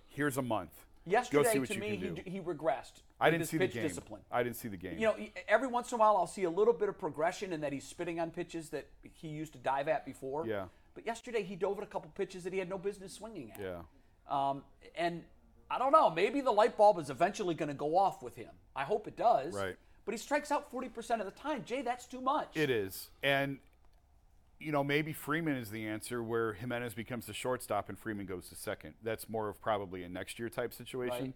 [0.08, 0.86] Here's a month.
[1.08, 3.02] Yesterday, Go see what to me, he, he regressed.
[3.20, 3.84] I didn't his see the game.
[3.84, 4.22] discipline.
[4.32, 4.98] I didn't see the game.
[4.98, 5.16] You know,
[5.48, 7.86] every once in a while I'll see a little bit of progression in that he's
[7.88, 10.46] spitting on pitches that he used to dive at before.
[10.46, 10.66] Yeah.
[10.94, 13.60] But yesterday he dove at a couple pitches that he had no business swinging at.
[13.62, 13.82] yeah.
[14.30, 14.64] Um,
[14.96, 15.24] and
[15.70, 18.52] I don't know, maybe the light bulb is eventually going to go off with him.
[18.76, 19.54] I hope it does.
[19.54, 19.76] Right.
[20.06, 21.64] But he strikes out 40% of the time.
[21.66, 22.56] Jay, that's too much.
[22.56, 23.10] It is.
[23.24, 23.58] And,
[24.60, 28.50] you know, maybe Freeman is the answer where Giménez becomes the shortstop and Freeman goes
[28.50, 28.96] to second.
[29.04, 31.26] That's more of probably a next year type situation.
[31.26, 31.34] Right.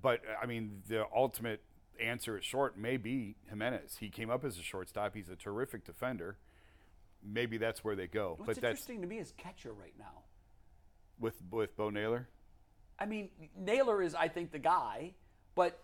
[0.00, 1.62] But, I mean, the ultimate
[2.00, 3.98] answer at short may be Giménez.
[3.98, 5.14] He came up as a shortstop.
[5.14, 6.36] He's a terrific defender.
[7.22, 8.34] Maybe that's where they go.
[8.36, 10.22] What's but that's interesting to me is catcher right now.
[11.20, 12.28] with with Bo Naylor.
[12.98, 15.12] I mean, Naylor is, I think, the guy,
[15.54, 15.78] but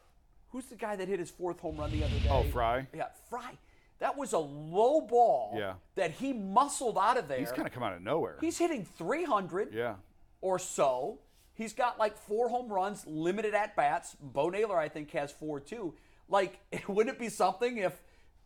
[0.49, 2.49] who's the guy that hit his fourth home run the other oh, day?
[2.49, 2.87] Oh, Fry?
[2.95, 3.57] Yeah, Fry.
[3.99, 5.75] That was a low ball Yeah.
[5.95, 7.39] that he muscled out of there.
[7.39, 8.37] He's kind of come out of nowhere.
[8.41, 9.95] He's hitting 300 yeah.
[10.41, 11.21] or so.
[11.55, 14.15] He's got like four home runs, limited at bats.
[14.21, 15.95] Bo Naylor, I think, has four too.
[16.29, 18.03] Like, wouldn't it be something if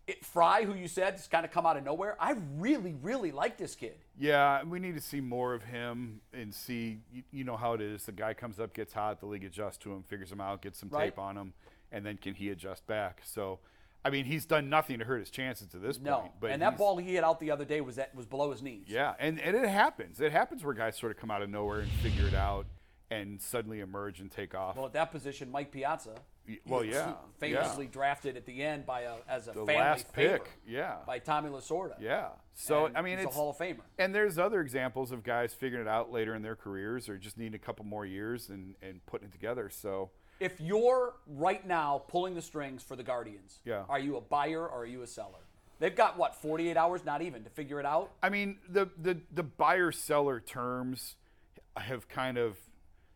[0.07, 2.17] it, Fry, who you said has kind of come out of nowhere?
[2.21, 3.95] I really, really like this kid.
[4.17, 7.01] Yeah, we need to see more of him and see.
[7.13, 8.05] You, you know how it is.
[8.05, 10.79] The guy comes up, gets hot, the league adjusts to him, figures him out, gets
[10.79, 11.07] some Right.
[11.07, 11.53] tape on him,
[11.91, 13.23] and then can he adjust back?
[13.25, 13.59] So,
[14.05, 16.33] I mean, he's done nothing to hurt his chances to this No, point.
[16.41, 18.63] But and that ball he hit out the other day was that was below his
[18.63, 18.87] knees.
[18.89, 20.21] Yeah, and, and it happens.
[20.21, 22.67] It happens where guys sort of come out of nowhere and figure it out
[23.11, 24.77] and suddenly emerge and take off.
[24.77, 26.15] Well, at that position, Mike Piazza,
[26.67, 27.91] well, yeah, famously yeah.
[27.91, 30.59] drafted at the end by a as a the family last pick.
[30.67, 31.95] Yeah, by Tommy Lasorda.
[32.01, 32.29] yeah.
[32.55, 33.81] So And I mean, he's it's a Hall of Famer.
[33.99, 37.39] And there's other examples of guys figuring it out later in their careers or just
[37.39, 39.71] needing a couple more years and, and putting it together.
[39.71, 40.11] So,
[40.41, 43.85] If you're right now pulling the strings for the Guardians, Yeah.
[43.89, 45.39] are you a buyer or are you a seller?
[45.79, 48.11] They've got what 48 hours, not even, to figure it out.
[48.23, 51.17] I mean, the, the, the buyer seller terms
[51.77, 52.57] have kind of,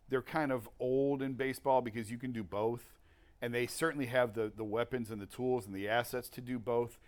[0.09, 2.85] they're kind of old in baseball because you can do both.
[3.43, 6.59] And they certainly have the, the weapons and the tools and the assets to do
[6.59, 6.99] both.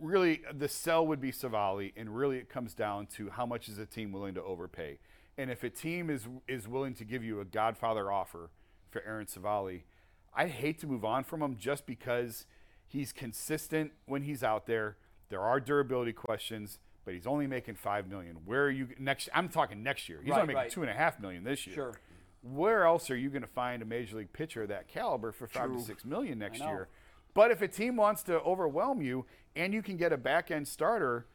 [0.00, 3.78] Really, the sell would be Civale, and really it comes down to how much is
[3.78, 4.98] a team willing to overpay.
[5.38, 8.50] And if a team is is willing to give you a Godfather offer
[8.90, 9.82] for Aaron Civale,
[10.34, 12.46] I'd hate to move on from him just because
[12.86, 14.96] he's consistent when he's out there.
[15.28, 18.38] There are durability questions, but he's only making five million.
[18.44, 19.28] Where are you next?
[19.34, 20.20] I'm talking next year.
[20.22, 20.70] He's Right, only making right.
[20.70, 21.74] two and a half million this year.
[21.74, 21.94] Sure.
[22.42, 25.46] Where else are you going to find a major league pitcher of that caliber for
[25.46, 26.88] five to six million next year?
[27.34, 29.26] But if a team wants to overwhelm you
[29.56, 31.26] and you can get a back end starter,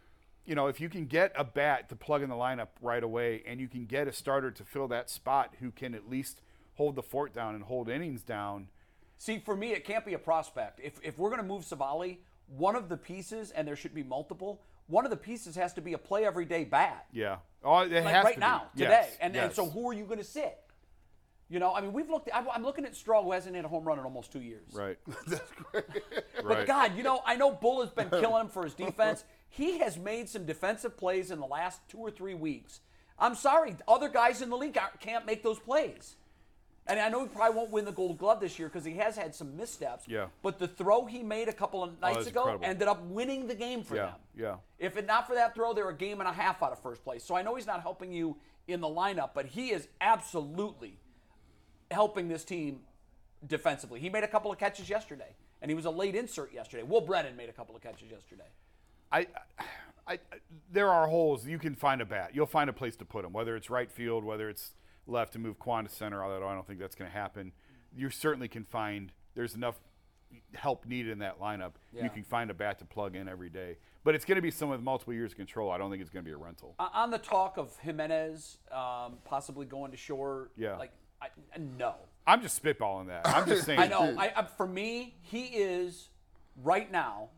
[0.45, 3.43] you know, if you can get a bat to plug in the lineup right away
[3.45, 6.41] and you can get a starter to fill that spot who can at least
[6.75, 8.67] hold the fort down and hold innings down.
[9.17, 10.79] See, for me, it can't be a prospect.
[10.83, 12.17] If, if we're going to move Civale,
[12.47, 15.81] one of the pieces, and there should be multiple, one of the pieces has to
[15.81, 17.05] be a play every day bat.
[17.13, 17.37] Yeah.
[17.63, 18.45] Oh, it like has right to be.
[18.45, 18.89] now, today.
[18.89, 20.59] Yes, And, and so who are you going to sit?
[21.49, 22.29] You know, I mean, we've looked.
[22.33, 24.73] I'm I'm looking at Straw, who hasn't hit a home run in almost two years.
[24.73, 24.97] Right.
[25.27, 25.85] That's great.
[26.35, 26.67] But right.
[26.67, 29.23] God, you know, I know Bull has been killing him for his defense.
[29.49, 32.79] He has made some defensive plays in the last two or three weeks.
[33.19, 36.15] I'm sorry, other guys in the league can't make those plays.
[36.85, 39.15] And I know he probably won't win the Gold Glove this year because he has
[39.15, 40.05] had some missteps.
[40.05, 40.27] Yeah.
[40.41, 42.65] But the throw he made a couple of oh, nights that's ago incredible.
[42.65, 44.15] ended up winning the game for Yeah, them.
[44.37, 44.55] yeah.
[44.79, 46.79] If it not for that throw, they were a game and a half out of
[46.81, 47.23] first place.
[47.23, 48.35] So I know he's not helping you
[48.67, 50.97] in the lineup, but he is absolutely
[51.89, 52.81] helping this team
[53.47, 53.99] defensively.
[54.01, 56.83] He made a couple of catches yesterday, and he was a late insert yesterday.
[56.83, 58.47] Will Brennan made a couple of catches yesterday.
[59.11, 59.27] I,
[60.07, 60.19] I,
[60.71, 61.45] there are holes.
[61.45, 62.31] You can find a bat.
[62.33, 64.73] You'll find a place to put him, whether it's right field, whether it's
[65.07, 66.23] left to move Kwan to center.
[66.23, 67.51] Although I don't think that's going to happen.
[67.95, 69.11] You certainly can find.
[69.35, 69.75] There's enough
[70.55, 71.73] help needed in that lineup.
[71.93, 72.05] Yeah.
[72.05, 73.77] You can find a bat to plug in every day.
[74.03, 75.69] But it's going to be someone with multiple years of control.
[75.71, 76.75] I don't think it's going to be a rental.
[76.79, 80.77] Uh, on the talk of Giménez um, possibly going to shore, Yeah.
[80.77, 80.91] like
[81.21, 81.27] I,
[81.79, 81.93] no,
[82.27, 83.25] I'm just spitballing that.
[83.27, 83.79] I'm just saying.
[83.79, 84.15] I know.
[84.17, 86.09] I, I, for me, he is
[86.63, 87.29] right now,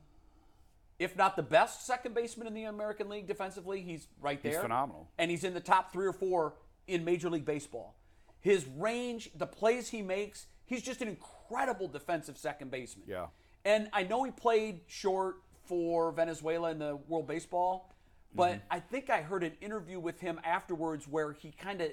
[0.97, 4.53] if not the best second baseman in the American League defensively, he's right there.
[4.53, 5.09] He's phenomenal.
[5.19, 6.53] and he's in the top three or four
[6.87, 7.95] in Major League Baseball.
[8.41, 13.05] His range, the plays he makes, he's just an incredible defensive second baseman.
[13.07, 13.27] Yeah.
[13.63, 17.91] And I know he played short for Venezuela in the World Baseball,
[18.33, 18.59] but Mm-hmm.
[18.69, 21.89] I think I heard an interview with him afterwards where he kind of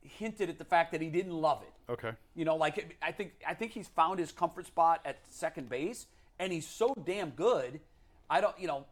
[0.00, 1.92] hinted at the fact that he didn't love it.
[1.92, 2.12] Okay.
[2.34, 6.06] You know, like I think I think he's found his comfort spot at second base,
[6.38, 7.80] and he's so damn good.
[8.28, 8.86] I don't, you know,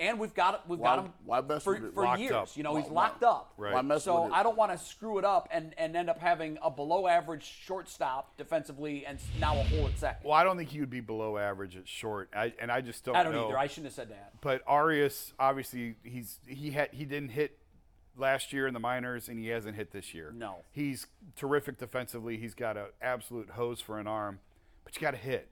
[0.00, 1.94] and we've got we've Why- got him why mess for, with it?
[1.94, 2.32] for years.
[2.32, 2.48] up.
[2.56, 3.52] You know, Why- he's why- locked up.
[3.56, 3.74] Right.
[3.74, 4.36] Why mess So with it?
[4.36, 7.44] I don't want to screw it up and, and end up having a below average
[7.44, 10.24] shortstop defensively and now a hole at second.
[10.26, 13.04] Well, I don't think he would be below average at short, I, and I just
[13.04, 13.12] don't.
[13.14, 13.20] Know.
[13.20, 13.48] I don't know.
[13.48, 13.58] either.
[13.58, 14.32] I shouldn't have said that.
[14.40, 17.58] but Arias obviously he's he had he didn't hit
[18.16, 20.32] last year in the minors and he hasn't hit this year.
[20.34, 20.56] No.
[20.72, 22.36] He's terrific defensively.
[22.38, 24.40] He's got an absolute hose for an arm,
[24.84, 25.48] but you got to hit.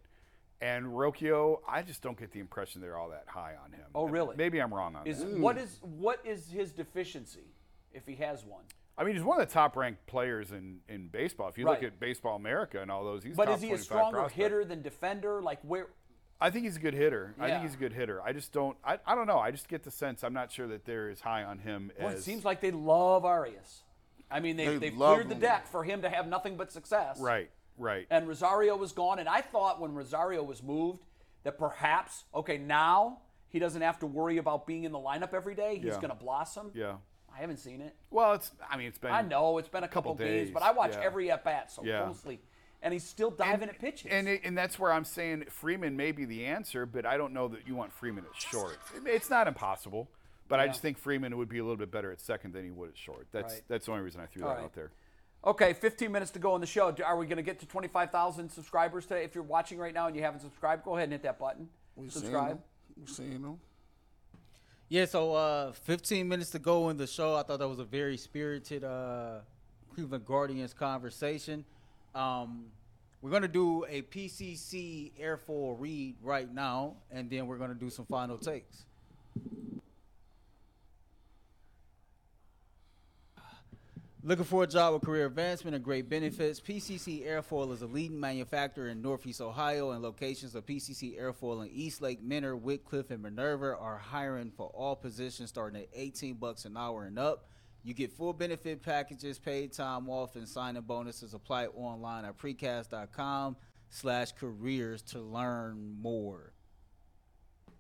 [0.60, 3.84] And Rocchio, I just don't get the impression they're all that high on him.
[3.94, 4.34] Oh, really?
[4.36, 5.38] Maybe I'm wrong on Is that.
[5.38, 7.54] what is what is his deficiency,
[7.92, 8.64] if he has one?
[8.96, 11.48] I mean, he's one of the top ranked players in, in baseball.
[11.48, 11.80] If you Right.
[11.80, 14.36] look at Baseball America and all those, he's But top is he a stronger prospect.
[14.36, 15.40] hitter than defender?
[15.40, 15.86] Like where?
[16.40, 17.34] I think he's a good hitter.
[17.38, 18.20] I think he's a good hitter.
[18.22, 18.76] I just don't.
[18.84, 19.38] I, I don't know.
[19.38, 22.08] I just get the sense I'm not sure that they're as high on him Well,
[22.10, 22.18] as.
[22.18, 23.82] it seems like they love Arias.
[24.30, 26.70] I mean, they, They they've love cleared the deck for him to have nothing but
[26.72, 27.18] success.
[27.20, 28.06] right, right.
[28.10, 31.04] And Rosario was gone, and I thought when Rosario was moved
[31.44, 33.18] that perhaps okay now
[33.48, 35.76] he doesn't have to worry about being in the lineup every day.
[35.76, 35.94] He's Yeah.
[35.94, 36.70] going to blossom.
[36.74, 36.96] yeah.
[37.34, 37.94] I haven't seen it.
[38.10, 38.50] Well, it's.
[38.68, 39.12] I mean, it's been.
[39.12, 41.02] I know it's been a couple couple, games, but I watch yeah.
[41.04, 42.02] every at bat so Yeah.
[42.02, 42.40] closely,
[42.82, 44.10] and he's still diving at pitches.
[44.10, 47.32] And it, and that's where I'm saying Freeman may be the answer, but I don't
[47.32, 48.78] know that you want Freeman at short.
[49.06, 50.10] It's not impossible,
[50.48, 52.70] but I just think Freeman would be a little bit better at second than he
[52.70, 53.28] would at short.
[53.30, 53.62] That's Right.
[53.68, 54.64] that's the only reason I threw All that right.
[54.64, 54.90] out there.
[55.44, 56.94] Okay, 15 minutes to go in the show.
[57.04, 59.24] Are we going to get to 25,000 subscribers today?
[59.24, 61.68] If you're watching right now and you haven't subscribed, go ahead and hit that button.
[61.94, 62.48] We seen Subscribe.
[62.48, 62.58] them.
[63.00, 63.58] We seen them.
[64.88, 67.36] Yeah, so uh, 15 minutes to go in the show.
[67.36, 69.40] I thought that was a very spirited uh,
[69.94, 71.64] Cleveland Guardians conversation.
[72.14, 72.66] Um,
[73.20, 77.70] we're going to do a PCC Air Airfoil read right now, and then we're going
[77.70, 78.86] to do some final takes.
[84.24, 86.60] Looking for a job with career advancement and great benefits?
[86.60, 91.70] PCC Airfoil is a leading manufacturer in Northeast Ohio, and locations of PCC Airfoil in
[91.70, 96.76] Eastlake, Mentor, Wickliffe, and Minerva are hiring for all positions starting at 18 bucks an
[96.76, 97.46] hour and up.
[97.84, 101.32] You get full benefit packages, paid time off, and signing bonuses.
[101.32, 103.56] Apply online at precast.com
[103.88, 106.54] slash careers to learn more.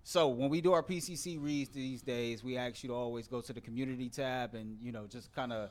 [0.04, 3.40] So when we do our PCC reads these days, we ask you to always go
[3.40, 5.70] to the community tab and you know just kind of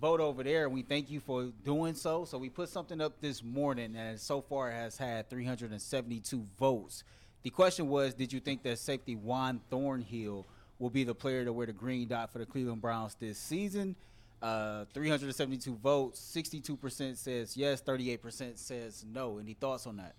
[0.00, 0.64] vote over there.
[0.64, 2.24] And we thank you for doing so.
[2.24, 7.04] So we put something up this morning, and so far it has had 372 votes.
[7.42, 10.46] The question was, did you think that safety Juan Thornhill
[10.78, 13.96] will be the player to wear the green dot for the Cleveland Browns this season?
[14.42, 16.20] Uh, 372 votes.
[16.34, 17.80] 62% says yes.
[17.82, 19.38] 38% says no.
[19.38, 20.14] Any thoughts on that?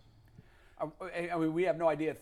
[0.79, 2.17] I, I mean, we have no idea if,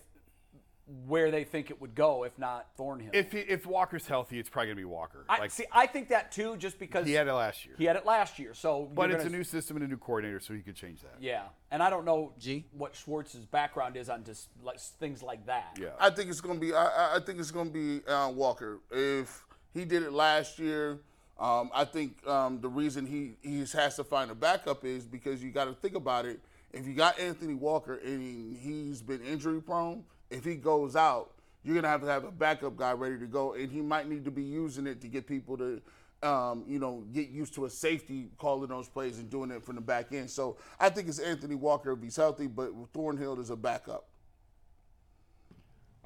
[1.06, 3.10] where they think it would go if not Thornhill.
[3.12, 5.24] If he, if Walker's healthy, it's probably gonna be Walker.
[5.28, 7.84] I, like see, I think that too, just because he had it last year, he
[7.84, 8.54] had it last year.
[8.54, 11.00] So, but it's a gonna- new system and a new coordinator, so he could change
[11.02, 11.14] that.
[11.20, 12.66] Yeah, and I don't know G?
[12.72, 15.76] what Schwartz's background is on just like things like that.
[15.80, 15.88] Yeah.
[15.98, 16.72] I think it's gonna be.
[16.72, 18.78] I, I- I think it's gonna be uh, Walker.
[18.92, 21.00] If he did it last year,
[21.40, 25.42] um, I think um, the reason he he has to find a backup is because
[25.42, 26.38] you got to think about it.
[26.72, 31.74] If you got Anthony Walker and he's been injury prone, if he goes out, you're
[31.74, 34.30] gonna have to have a backup guy ready to go, and he might need to
[34.30, 35.80] be using it to get people to.
[36.22, 39.74] Um, you know, get used to a safety calling those plays and doing it from
[39.74, 40.30] the back end.
[40.30, 44.08] So I think it's Anthony Walker if he's healthy, but Thornhill is a backup.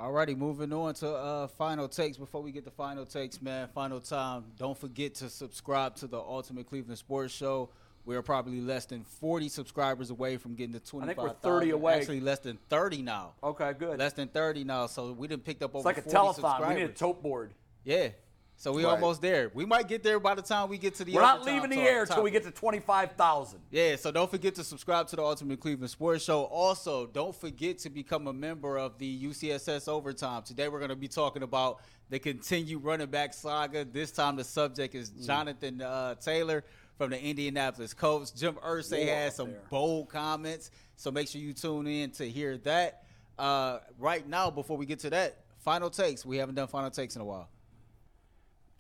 [0.01, 2.16] Alrighty, moving on to uh, final takes.
[2.16, 4.47] Before we get to final takes, man, final time.
[4.59, 7.68] Don't forget to subscribe to the Ultimate Cleveland Sports Show.
[8.05, 11.70] We are probably less than 40 subscribers away from getting to I think we're 30
[11.70, 11.94] away.
[11.94, 13.32] Actually, less than 30 now.
[13.42, 13.98] Okay, good.
[13.98, 14.86] Less than 30 now.
[14.86, 15.88] So we didn't picked up over.
[15.88, 16.68] it's like a 40 telethon.
[16.68, 17.53] We need a tote board.
[17.84, 18.09] Yeah.
[18.57, 18.90] So we Right.
[18.90, 19.51] almost there.
[19.55, 21.14] We might get there by the time we get to the.
[21.14, 23.59] We're not leaving the air until we get to 25,000.
[23.70, 26.42] Yeah, so don't forget to subscribe to the Ultimate Cleveland Sports Show.
[26.44, 30.42] Also, don't forget to become a member of the UCSS Overtime.
[30.42, 31.80] Today, we're going to be talking about
[32.11, 33.82] the continued running back saga.
[33.86, 35.26] This time, the subject is Mm.
[35.26, 36.62] Jonathan uh, Taylor
[37.01, 38.30] from the Indianapolis Colts.
[38.30, 39.62] Jim Irsay War has some there.
[39.70, 43.05] bold comments, so make sure you tune in to hear that.
[43.38, 46.26] Uh, right now, before we get to that, final takes.
[46.26, 47.48] We haven't done final takes in a while.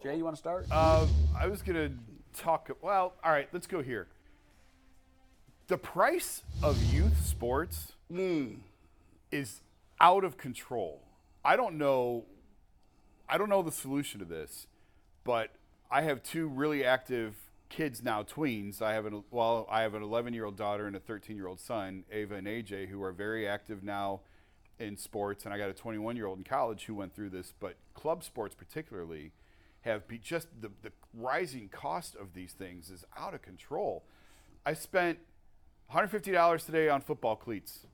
[0.02, 0.66] Jay, you want to start?
[0.70, 1.92] Uh, I was gonna
[2.36, 2.70] talk.
[2.82, 4.06] Well, all right, let's go here.
[5.68, 7.92] The price of youth sports
[9.32, 9.62] is
[9.98, 11.00] out of control.
[11.42, 12.26] I don't know.
[13.26, 14.66] I don't know the solution to this,
[15.24, 15.52] but
[15.90, 17.34] I have two really active
[17.70, 18.82] kids now, tweens.
[18.82, 21.46] I have an well, I have an 11 year old daughter and a 13 year
[21.46, 24.20] old son, Ava and AJ, who are very active now
[24.78, 27.54] in sports, and I got a 21 year old in college who went through this.
[27.58, 29.32] But club sports, particularly,
[29.82, 34.04] have be just the, the rising cost of these things is out of control.
[34.66, 35.18] I spent
[35.92, 37.86] $150 today on football cleats.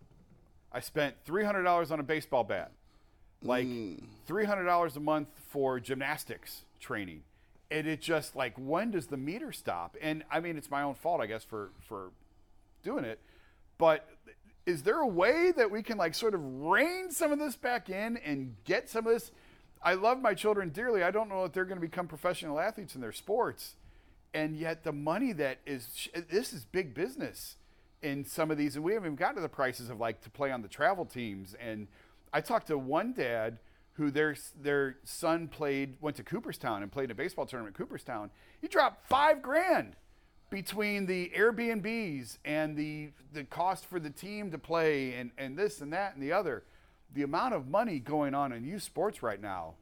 [0.72, 2.72] I spent $300 on a baseball bat.
[3.42, 4.00] like mm.
[4.46, 7.22] hundred dollars a month for gymnastics training,
[7.70, 9.96] and it just like when does the meter stop?
[10.00, 12.10] And I mean, it's my own fault, I guess, for for
[12.82, 13.20] doing it,
[13.78, 14.08] but
[14.66, 17.88] is there a way that we can like sort of rein some of this back
[17.88, 19.30] in and get some of this?
[19.82, 21.02] I love my children dearly.
[21.02, 23.76] I don't know if they're going to become professional athletes in their sports,
[24.34, 27.56] and yet the money that is this is big business
[28.02, 30.30] in some of these, and we haven't even gotten to the prices of like to
[30.30, 31.54] play on the travel teams.
[31.54, 31.86] And
[32.32, 33.58] I talked to one dad
[33.97, 37.84] who their their son played went to Cooperstown and played in a baseball tournament in
[37.84, 38.30] Cooperstown.
[38.61, 39.97] He dropped five grand
[40.51, 45.80] between the Airbnbs and the the cost for the team to play and, and this
[45.80, 46.64] and that and the other,
[47.14, 49.74] the amount of money going on in youth sports right now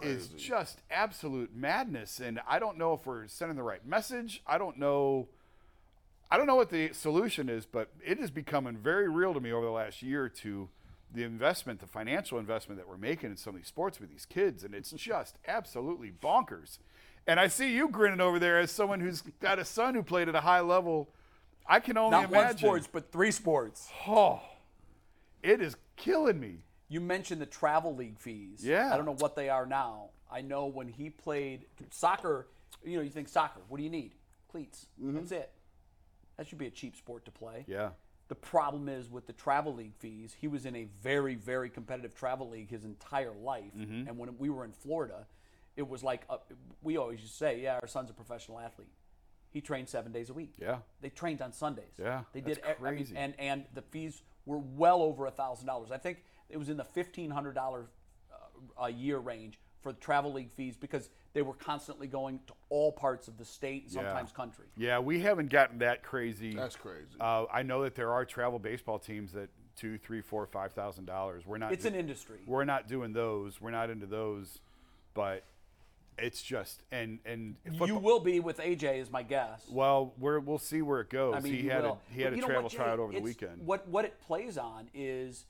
[0.00, 2.18] is just absolute madness.
[2.18, 4.42] And I don't know if we're sending the right message.
[4.46, 5.28] I don't know
[6.32, 9.52] I don't know what the solution is, but it is becoming very real to me
[9.52, 10.70] over the last year or two.
[11.12, 14.24] The investment, the financial investment that we're making in some of these sports with these
[14.24, 14.96] kids, and it's mm-hmm.
[14.96, 16.78] just absolutely bonkers.
[17.26, 20.28] And I see you grinning over there as someone who's got a son who played
[20.28, 21.10] at a high level.
[21.66, 22.58] I can only Not one imagine.
[22.58, 23.88] sports, but three sports.
[24.08, 24.40] Oh,
[25.42, 26.64] it is killing me.
[26.88, 28.64] You mentioned the travel league fees.
[28.64, 28.92] Yeah.
[28.92, 30.10] I don't know what they are now.
[30.30, 32.48] I know when he played soccer,
[32.84, 34.12] you know, you think soccer, what do you need?
[34.50, 34.86] Cleats.
[35.00, 35.16] Mm-hmm.
[35.16, 35.50] That's it.
[36.36, 37.64] That should be a cheap sport to play.
[37.68, 37.90] Yeah.
[38.32, 42.14] The problem is with the travel league fees, he was in a very, very competitive
[42.14, 43.74] travel league his entire life.
[43.76, 44.08] Mm-hmm.
[44.08, 45.26] And when we were in Florida,
[45.76, 46.38] it was like, a,
[46.80, 48.88] we always used to say, yeah, our son's a professional athlete.
[49.50, 50.54] He trained seven days a week.
[50.58, 50.78] Yeah.
[51.02, 51.92] They trained on Sundays.
[51.98, 52.64] Yeah, They that's did.
[52.64, 53.14] e- I mean, crazy.
[53.18, 55.90] and and the fees were well over a thousand dollars.
[55.90, 57.84] I think it was in the fifteen hundred dollar
[58.32, 62.52] uh, a year range for the travel league fees because they were constantly going to
[62.68, 64.66] all parts of the state and sometimes country.
[64.76, 66.54] Yeah, we haven't gotten that crazy.
[66.54, 67.16] That's crazy.
[67.20, 71.06] Uh, I know that there are travel baseball teams that two, three, four, five thousand
[71.06, 71.46] dollars.
[71.46, 71.72] We're not.
[71.72, 72.40] It's an industry.
[72.46, 73.60] We're not doing those.
[73.60, 74.60] We're not into those,
[75.14, 75.44] but
[76.18, 77.56] it's just and and
[77.86, 79.64] You will be with AJ, is my guess.
[79.70, 81.34] Well, we're, we'll see where it goes.
[81.36, 82.00] I mean, he had will.
[82.10, 83.66] a he had But a travel what, tryout over the weekend.
[83.66, 85.46] What what it plays on is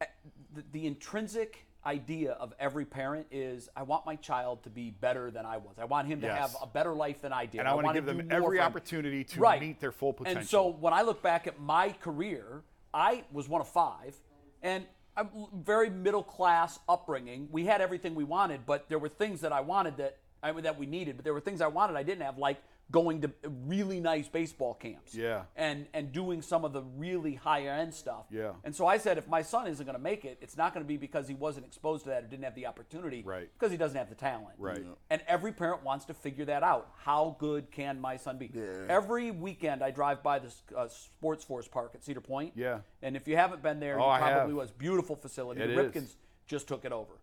[0.00, 0.06] uh,
[0.54, 5.30] the, the intrinsic idea of every parent is I want my child to be better
[5.30, 5.76] than I was.
[5.78, 6.38] I want him to Yes.
[6.38, 7.60] have a better life than I did.
[7.60, 9.60] And I wanna give them every opportunity to right.
[9.60, 10.40] meet their full potential.
[10.40, 12.62] And so when I look back at my career,
[12.92, 14.16] I was one of five,
[14.62, 14.84] and
[15.16, 17.48] I'm very middle class upbringing.
[17.50, 20.64] We had everything we wanted, but there were things that I wanted that I mean,
[20.64, 22.58] that we needed, but there were things I wanted I didn't have, like
[22.92, 23.30] going to
[23.66, 25.14] really nice baseball camps.
[25.14, 25.42] Yeah.
[25.56, 28.26] And and doing some of the really higher end stuff.
[28.30, 28.52] Yeah.
[28.62, 30.84] And so I said, if my son isn't going to make it, it's not going
[30.84, 33.22] to be because he wasn't exposed to that or didn't have the opportunity.
[33.24, 33.48] Right.
[33.58, 34.54] Because he doesn't have the talent.
[34.58, 34.78] Right.
[34.78, 34.92] Yeah.
[35.10, 36.88] And every parent wants to figure that out.
[37.02, 38.52] How good can my son be?
[38.88, 42.52] Every weekend I drive by the uh, Sports Force Park at Cedar Point.
[42.54, 42.80] Yeah.
[43.02, 44.32] And if you haven't been there, Oh, you I have.
[44.36, 44.70] probably was.
[44.70, 45.60] Beautiful facility.
[45.60, 45.92] It the is.
[45.92, 46.14] Ripkens
[46.46, 47.14] just took it over.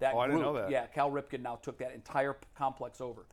[0.00, 0.68] That Oh, I didn't know that.
[0.68, 3.26] Yeah, Cal Ripken now took that entire p- complex over.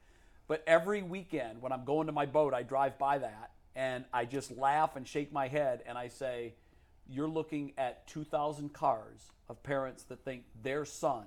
[0.49, 4.25] But every weekend when I'm going to my boat, I drive by that and I
[4.25, 6.55] just laugh and shake my head and I say,
[7.07, 11.25] You're looking at 2,000 cars of parents that think their son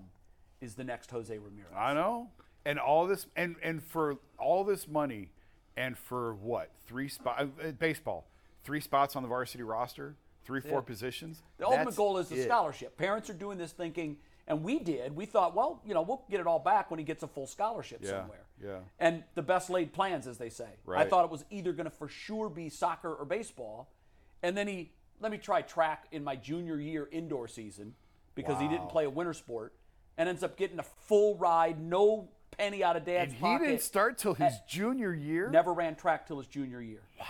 [0.60, 1.70] is the next Jose Ramirez.
[1.74, 2.30] I know.
[2.66, 5.30] And all this and and for all this money
[5.76, 6.70] and for what?
[6.86, 8.26] Three spot uh, baseball.
[8.64, 11.42] Three spots on the varsity roster, three four positions.
[11.58, 12.44] The ultimate That's goal is the it.
[12.44, 12.96] scholarship.
[12.96, 15.16] Parents are doing this thinking, and we did.
[15.16, 17.48] We thought, well, you know, we'll get it all back when he gets a full
[17.48, 18.44] scholarship Yeah, somewhere.
[18.64, 18.78] Yeah.
[18.98, 20.68] And the best laid plans, as they say.
[20.84, 21.06] Right.
[21.06, 23.90] I thought it was either going to for sure be soccer or baseball,
[24.42, 27.94] and then he let me try track in my junior year indoor season
[28.34, 29.74] because he didn't play a winter sport,
[30.16, 33.40] and ends up getting a full ride, no penny out of dad's And dad's he
[33.40, 33.66] pocket.
[33.66, 35.50] didn't start till his junior year.
[35.50, 37.02] Never ran track till his junior year.
[37.18, 37.26] Wow.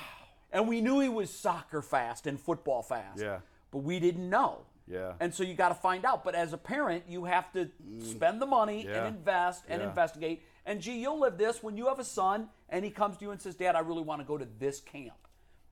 [0.53, 3.21] And we knew he was soccer fast and football fast.
[3.21, 3.39] Yeah.
[3.71, 4.59] But we didn't know.
[4.87, 5.15] Yeah.
[5.21, 6.25] And so you got to find out.
[6.25, 8.03] But as a parent, you have to mm.
[8.03, 9.05] spend the money Yeah.
[9.07, 9.89] and invest and Yeah.
[9.89, 10.43] investigate.
[10.65, 13.31] And gee, you'll live this when you have a son and he comes to you
[13.31, 15.15] and says, "Dad, I really want to go to this camp."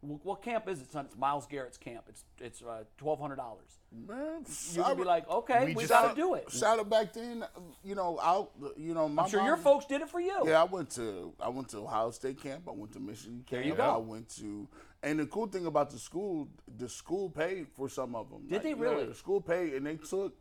[0.02, 1.04] Well, what camp is it, son?
[1.04, 2.04] It's Myles Garrett's camp.
[2.08, 3.68] It's it's uh, twelve hundred dollars.
[3.92, 6.50] Man, You can be like, okay, We we, just got saw- to do it.
[6.50, 7.44] Shout out back then,
[7.84, 10.42] you know, out, you know, my I'm sure mom, your folks did it for you.
[10.46, 12.62] Yeah, I went to I went to Ohio State camp.
[12.66, 13.62] I went to Michigan camp.
[13.62, 13.82] There you go.
[13.82, 14.66] I went to,
[15.02, 18.46] and the cool thing about the school, the school paid for some of them.
[18.48, 19.06] Did they yeah, really?
[19.06, 20.34] the school paid, and they took,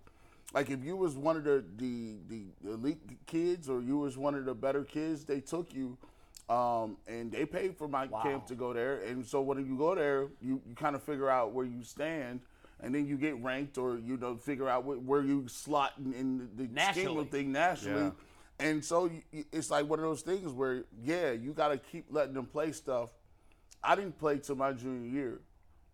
[0.53, 4.35] like, if you was one of the the the elite kids or you was one
[4.35, 5.97] of the better kids, they took you.
[6.49, 9.93] Um, and they paid for my camp to go there, and so when you go
[9.93, 12.39] there, you, you kind of figure out where you stand,
[12.81, 16.11] and then you get ranked, or you know figure out where, where you slot in,
[16.13, 16.71] in the scheme
[17.19, 18.05] of thing nationally.
[18.59, 18.65] Yeah.
[18.65, 22.07] And so you- it's like one of those things where, yeah, you got to keep
[22.09, 23.11] letting them play stuff.
[23.83, 25.41] I didn't play till my junior year.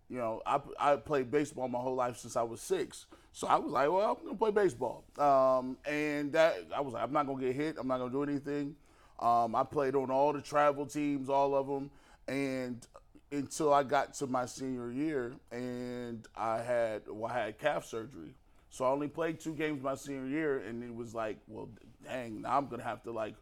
[0.09, 3.07] You know, I, I played baseball my whole life since I was six.
[3.35, 5.03] So I was like, well, I'm gonna play baseball.
[5.19, 7.75] Um, and that I was like, I'm not gonna get hit.
[7.77, 8.77] I'm not gonna do anything.
[9.19, 11.91] Um, I played on all the travel teams, all of them,
[12.29, 12.87] and
[13.33, 18.33] until I got to my senior year, and I had well, I had calf surgery.
[18.69, 21.67] So I only played two games my senior year, and it was like, well,
[22.05, 23.35] dang, now I'm gonna have to like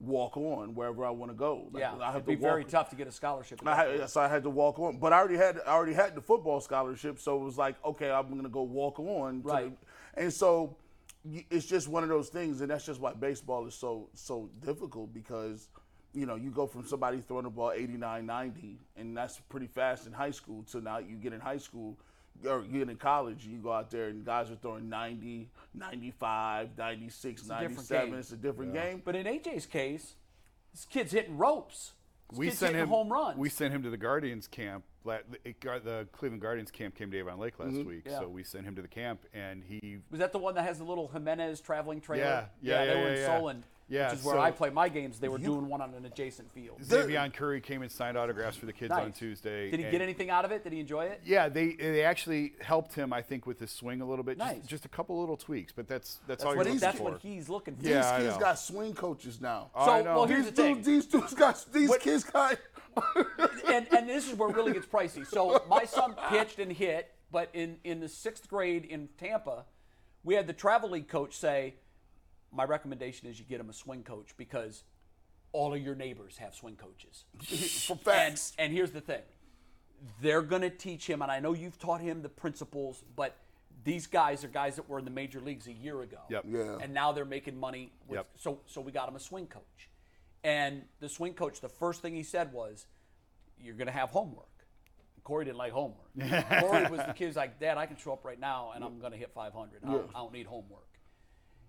[0.00, 1.68] walk on wherever I want to go.
[1.72, 3.60] Like, Yeah, I have it'd be to walk, very tough to get a scholarship.
[3.66, 6.14] I had, so I had to walk on, but I already had I already had
[6.14, 9.42] the football scholarship, so it was like, okay, I'm gonna go walk on.
[9.42, 9.72] Right.
[10.14, 10.76] the- and so
[11.50, 15.12] it's just one of those things, and that's just why baseball is so so difficult
[15.14, 15.68] because
[16.12, 20.06] you know you go from somebody throwing the ball 89, 90, and that's pretty fast
[20.06, 21.96] in high school to now you get in high school.
[22.46, 26.70] Or you get in college, you go out there and guys are throwing 90, 95,
[26.76, 28.10] 96, a different 97.
[28.10, 28.18] game.
[28.18, 29.02] It's a different game.
[29.04, 30.14] But in AJ's case,
[30.72, 31.92] this kid's hitting ropes.
[32.30, 33.38] This we kid's sent hitting him home runs.
[33.38, 34.84] We sent him to the Guardians camp.
[35.04, 38.08] la- it got- The Cleveland Guardians camp came to Avon Lake last week, Mm-hmm.
[38.10, 38.18] Yeah.
[38.20, 40.78] so we sent him to the camp, and he Was that the one that has
[40.78, 42.24] the little Giménez traveling trailer?
[42.24, 42.86] Yeah, yeah, yeah.
[42.86, 43.26] they yeah, were in yeah.
[43.26, 45.18] Solon, Yeah, which is where so- I play my games.
[45.18, 46.80] They were doing one on an adjacent field.
[46.82, 49.70] Xzavion Curry came and signed autographs for the kids on Tuesday.
[49.70, 50.64] Did he get anything out of it?
[50.64, 51.20] Did he enjoy it?
[51.24, 54.38] Yeah, they they actually helped him, I think, with his swing a little bit.
[54.38, 54.56] Nice.
[54.58, 57.10] Just, just a couple little tweaks, but that's that's, That's all what, you're that's for.
[57.12, 57.86] what he's looking for.
[57.86, 59.70] Yeah, these kids got swing coaches now.
[59.74, 60.14] I know.
[60.16, 60.74] well, here's these the thing.
[60.76, 62.58] dudes, these dudes got these What- kids got.
[63.68, 65.26] and, and this is where it really gets pricey.
[65.26, 69.64] So my son pitched and hit, but in, in the sixth grade in Tampa,
[70.22, 71.74] we had the travel league coach say,
[72.54, 74.84] "My recommendation is you get him a swing coach because
[75.52, 77.24] all of your neighbors have swing coaches."
[77.86, 78.52] For And, facts.
[78.58, 79.22] and here's the thing
[80.20, 83.36] they're going to teach him, and I know you've taught him the principles, but
[83.84, 86.18] these guys are guys that were in the major leagues a year ago.
[86.28, 86.44] Yep.
[86.48, 86.78] Yeah.
[86.80, 87.92] And now they're making money.
[88.06, 88.26] With, Yep.
[88.36, 89.88] So, so we got him a swing coach.
[90.42, 92.86] And the swing coach, the first thing he said was,
[93.58, 94.48] You're going to have homework.
[95.22, 96.10] Corey didn't like homework.
[96.60, 98.98] Corey was the kid who's like, Dad, I can show up right now and I'm
[99.00, 99.80] going to hit 500.
[99.82, 100.86] I, don't, I don't need homework.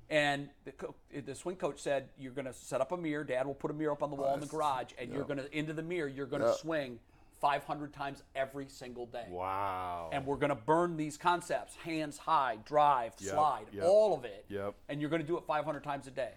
[0.09, 0.95] And the, co-
[1.25, 3.23] the swing coach said, You're going to set up a mirror.
[3.23, 5.39] Dad will put a mirror up on the wall in the garage, and you're going
[5.39, 6.99] to, into the mirror, you're going to swing
[7.41, 9.25] 500 times every single day.
[9.29, 10.09] Wow.
[10.13, 14.25] And we're going to burn these concepts hands high, drive, Yep, slide, yep, all of
[14.25, 14.45] it.
[14.49, 14.75] yep.
[14.89, 16.31] And you're going to do it 500 times a day.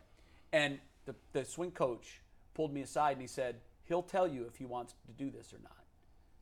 [0.53, 2.21] And the, the swing coach
[2.55, 5.53] pulled me aside and he said, He'll tell you if he wants to do this
[5.55, 5.73] or not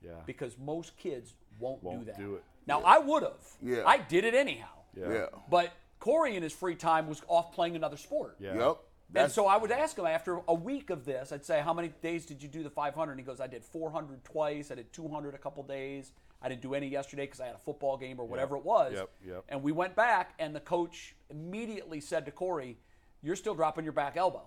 [0.05, 0.11] yeah.
[0.27, 2.19] because most kids won't, do Won't that.
[2.19, 2.45] do it.
[2.67, 3.33] Now, I would have.
[3.63, 3.83] Yeah.
[3.87, 4.67] I did it anyhow.
[4.99, 5.13] yeah.
[5.13, 5.27] Yeah.
[5.51, 5.73] But
[6.07, 8.37] Corey, in his free time, was off playing another sport.
[8.39, 8.55] Yeah.
[8.57, 8.77] Yep.
[9.17, 11.89] And so I would ask him after a week of this, I'd say, How many
[12.01, 13.11] days did you do the 500?
[13.11, 14.71] And he goes, I did 400 twice.
[14.71, 16.13] I did 200 a couple days.
[16.41, 18.93] I didn't do any yesterday because I had a football game or whatever it was.
[18.95, 19.45] Yep, yep.
[19.49, 22.79] And we went back, and the coach immediately said to Corey,
[23.21, 24.47] You're still dropping your back elbow.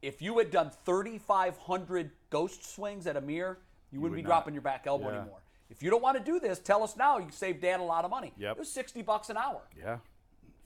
[0.00, 3.58] If you had done 3,500 ghost swings at a mirror,
[3.90, 4.28] you wouldn't would be not.
[4.28, 5.18] dropping your back elbow Yeah.
[5.20, 5.40] anymore.
[5.70, 7.16] If you don't want to do this, tell us now.
[7.18, 8.32] You can save Dad a lot of money.
[8.36, 8.52] Yep.
[8.56, 9.98] It was 60 bucks an hour Yeah.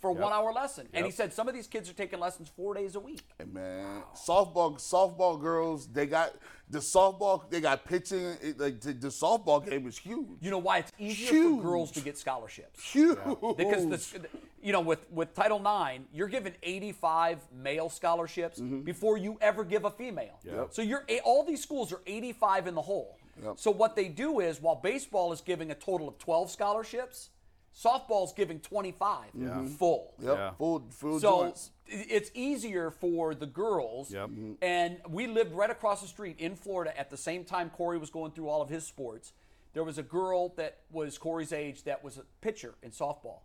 [0.00, 0.20] For Yep.
[0.20, 0.88] one hour lesson.
[0.92, 3.22] And he said some of these kids are taking lessons four days a week.
[3.38, 6.34] Hey, man, softball, softball girls, they got
[6.70, 7.48] the softball.
[7.50, 8.36] They got pitching.
[8.42, 10.38] It, like the, the softball game is huge.
[10.40, 11.62] You know why it's easier Huge.
[11.62, 12.82] for girls to get scholarships?
[12.82, 13.18] Huge.
[13.56, 14.28] Because the,
[14.62, 18.80] you know, with with Title IX, you're given 85 male scholarships mm-hmm.
[18.80, 20.38] before you ever give a female.
[20.44, 20.68] Yep.
[20.70, 23.18] So you're all these schools are 85 in the hole.
[23.42, 23.54] Yep.
[23.56, 27.30] So what they do is, while baseball is giving a total of 12 scholarships,
[27.78, 29.66] softball's giving 25 mm-hmm.
[29.66, 30.14] full.
[30.20, 30.36] Yep.
[30.36, 30.50] Yeah.
[30.52, 31.70] Full, full So joints.
[31.86, 34.12] it's easier for the girls.
[34.12, 34.28] Yep.
[34.28, 34.52] Mm-hmm.
[34.62, 38.10] And we lived right across the street in Florida at the same time Corey was
[38.10, 39.32] going through all of his sports.
[39.74, 43.40] There was a girl that was Corey's age that was a pitcher in softball.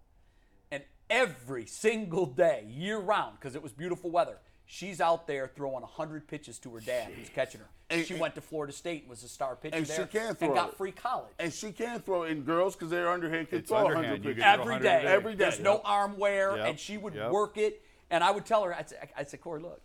[0.71, 4.39] And every single day, year round, because it was beautiful weather,
[4.73, 7.67] she's out there throwing 100 pitches to her dad who's catching her.
[7.91, 10.27] And- she went to Florida State and was a star pitcher and she there can
[10.29, 11.31] and throw got free college.
[11.37, 13.49] And she can throw in girls because they're underhand.
[13.49, 14.05] Can It's throw underhand.
[14.07, 14.43] 100 You pitches.
[14.43, 14.97] can- every 100 day.
[14.97, 15.07] a day.
[15.07, 15.37] Every day.
[15.37, 16.67] There's no arm wear, Yep.
[16.69, 17.29] and she would Yep.
[17.31, 17.83] work it.
[18.09, 19.79] And I would tell her, I'd say, I'd say Corey, look,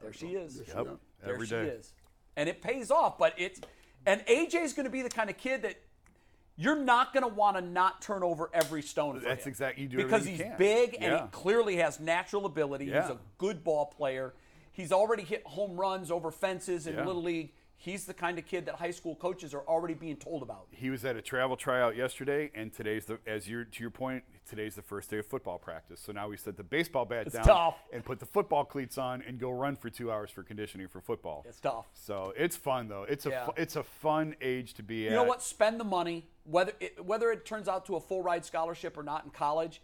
[0.00, 0.56] there she is.
[0.66, 0.86] Yep.
[1.22, 1.66] There Every she day.
[1.66, 1.92] is.
[2.36, 3.60] And it pays off, but it's
[4.06, 5.76] and AJ's going to be the kind of kid that
[6.60, 9.48] you're not going to want to not turn over every stone That's him.
[9.48, 10.58] exactly- you do because he's can.
[10.58, 11.22] big and Yeah.
[11.22, 12.84] he clearly has natural ability.
[12.84, 14.34] He's a good ball player.
[14.70, 17.06] He's already hit home runs over fences in Yeah.
[17.06, 17.54] little league.
[17.78, 20.66] He's the kind of kid that high school coaches are already being told about.
[20.70, 24.22] He was at a travel tryout yesterday, and today's the as you to your point,
[24.50, 26.00] today's the first day of football practice.
[26.00, 27.76] So now we set the baseball bat It's down tough.
[27.92, 31.00] and put the football cleats on and go run for two hours for conditioning for
[31.00, 31.44] football.
[31.48, 31.86] It's tough.
[31.94, 33.04] So it's fun though.
[33.04, 33.44] It's a Yeah.
[33.46, 35.10] fu- it's a fun age to be at.
[35.12, 35.40] You know what?
[35.42, 36.28] Spend the money.
[36.44, 39.80] Whether it, whether it turns out to a full ride scholarship or not in college,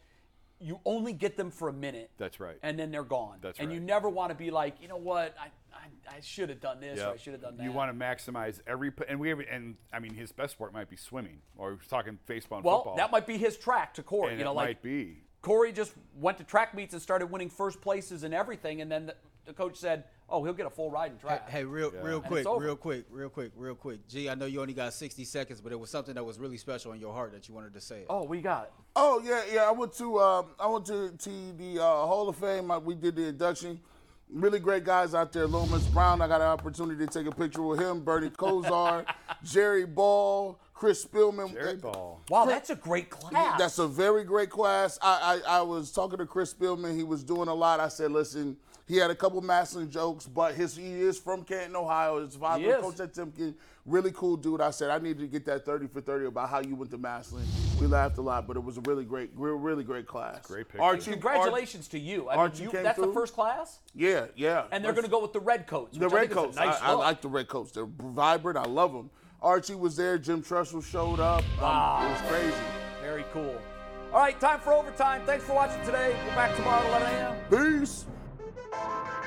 [0.59, 2.11] you only get them for a minute.
[2.19, 2.57] That's right.
[2.63, 3.39] And then they're gone.
[3.43, 5.35] That's and you never want to be like, you know what?
[5.39, 5.49] I,
[5.87, 7.65] I I, I should have done this or I should have done that.
[7.65, 10.89] You want to maximize every, and we have, and I mean, his best sport might
[10.89, 12.97] be swimming, or we're talking baseball and well, football.
[12.97, 14.31] that might be his track to Corey.
[14.31, 15.23] and you know, it like might be.
[15.43, 19.07] Corey just went to track meets and started winning first places and everything, and then
[19.07, 19.15] the,
[19.45, 22.45] the coach said, "Oh, he'll get a full ride in track." Hey, real, real quick,
[22.45, 24.09] real quick, real quick, real quick.
[24.09, 26.57] Gee, I know you only got 60 seconds, but it was something that was really
[26.57, 28.05] special in your heart that you wanted to say.
[28.11, 28.73] Oh, we got it.
[28.97, 29.69] Oh yeah, yeah.
[29.69, 32.71] I went to um, I went to, to the uh, Hall of Fame.
[32.71, 33.81] Uh, we did the induction.
[34.29, 35.47] Really great guys out there.
[35.47, 36.21] Lomas Brown.
[36.21, 38.01] I got an opportunity to take a picture with him.
[38.01, 39.07] Bernie Kosar,
[39.45, 41.53] Jerry Ball, Chris Spielman.
[41.53, 42.21] Jerry Ball.
[42.29, 43.59] Wow, that's a great class.
[43.59, 44.99] That's a very great class.
[45.01, 46.97] I, I, I was talking to Chris Spielman.
[46.97, 47.79] He was doing a lot.
[47.79, 48.57] I said, listen,
[48.87, 52.25] he had a couple Massillon jokes, but his he is from Canton, Ohio.
[52.25, 52.81] His father, He is.
[52.81, 54.61] Coach at Timken, really cool dude.
[54.61, 56.99] I said, I need to get that 30 for 30 about how you went to
[56.99, 57.45] Massillon.
[57.81, 60.47] We laughed a lot, but it was a really great, really, really great class.
[60.47, 60.83] Great picture.
[60.83, 62.29] Archie, Congratulations to you.
[62.29, 64.65] I mean, Archie you came that's the first class, yeah, yeah.
[64.71, 65.99] and they're going to go with the red coats.
[65.99, 66.57] The which I red think is a coats.
[66.57, 67.73] Nice I, I like the red coats.
[67.73, 68.57] They're vibrant.
[68.57, 69.11] I love them.
[69.43, 70.17] Archie was there.
[70.17, 71.43] Jim Tressel showed up.
[71.59, 72.07] Um, Wow.
[72.07, 72.57] it was crazy.
[73.03, 73.61] Very cool.
[74.13, 75.23] All right, time for overtime.
[75.27, 76.17] Thanks for watching today.
[76.27, 77.15] We're back tomorrow at 11
[77.51, 77.81] a.m.
[77.81, 78.07] Peace.
[78.73, 79.26] Thank you.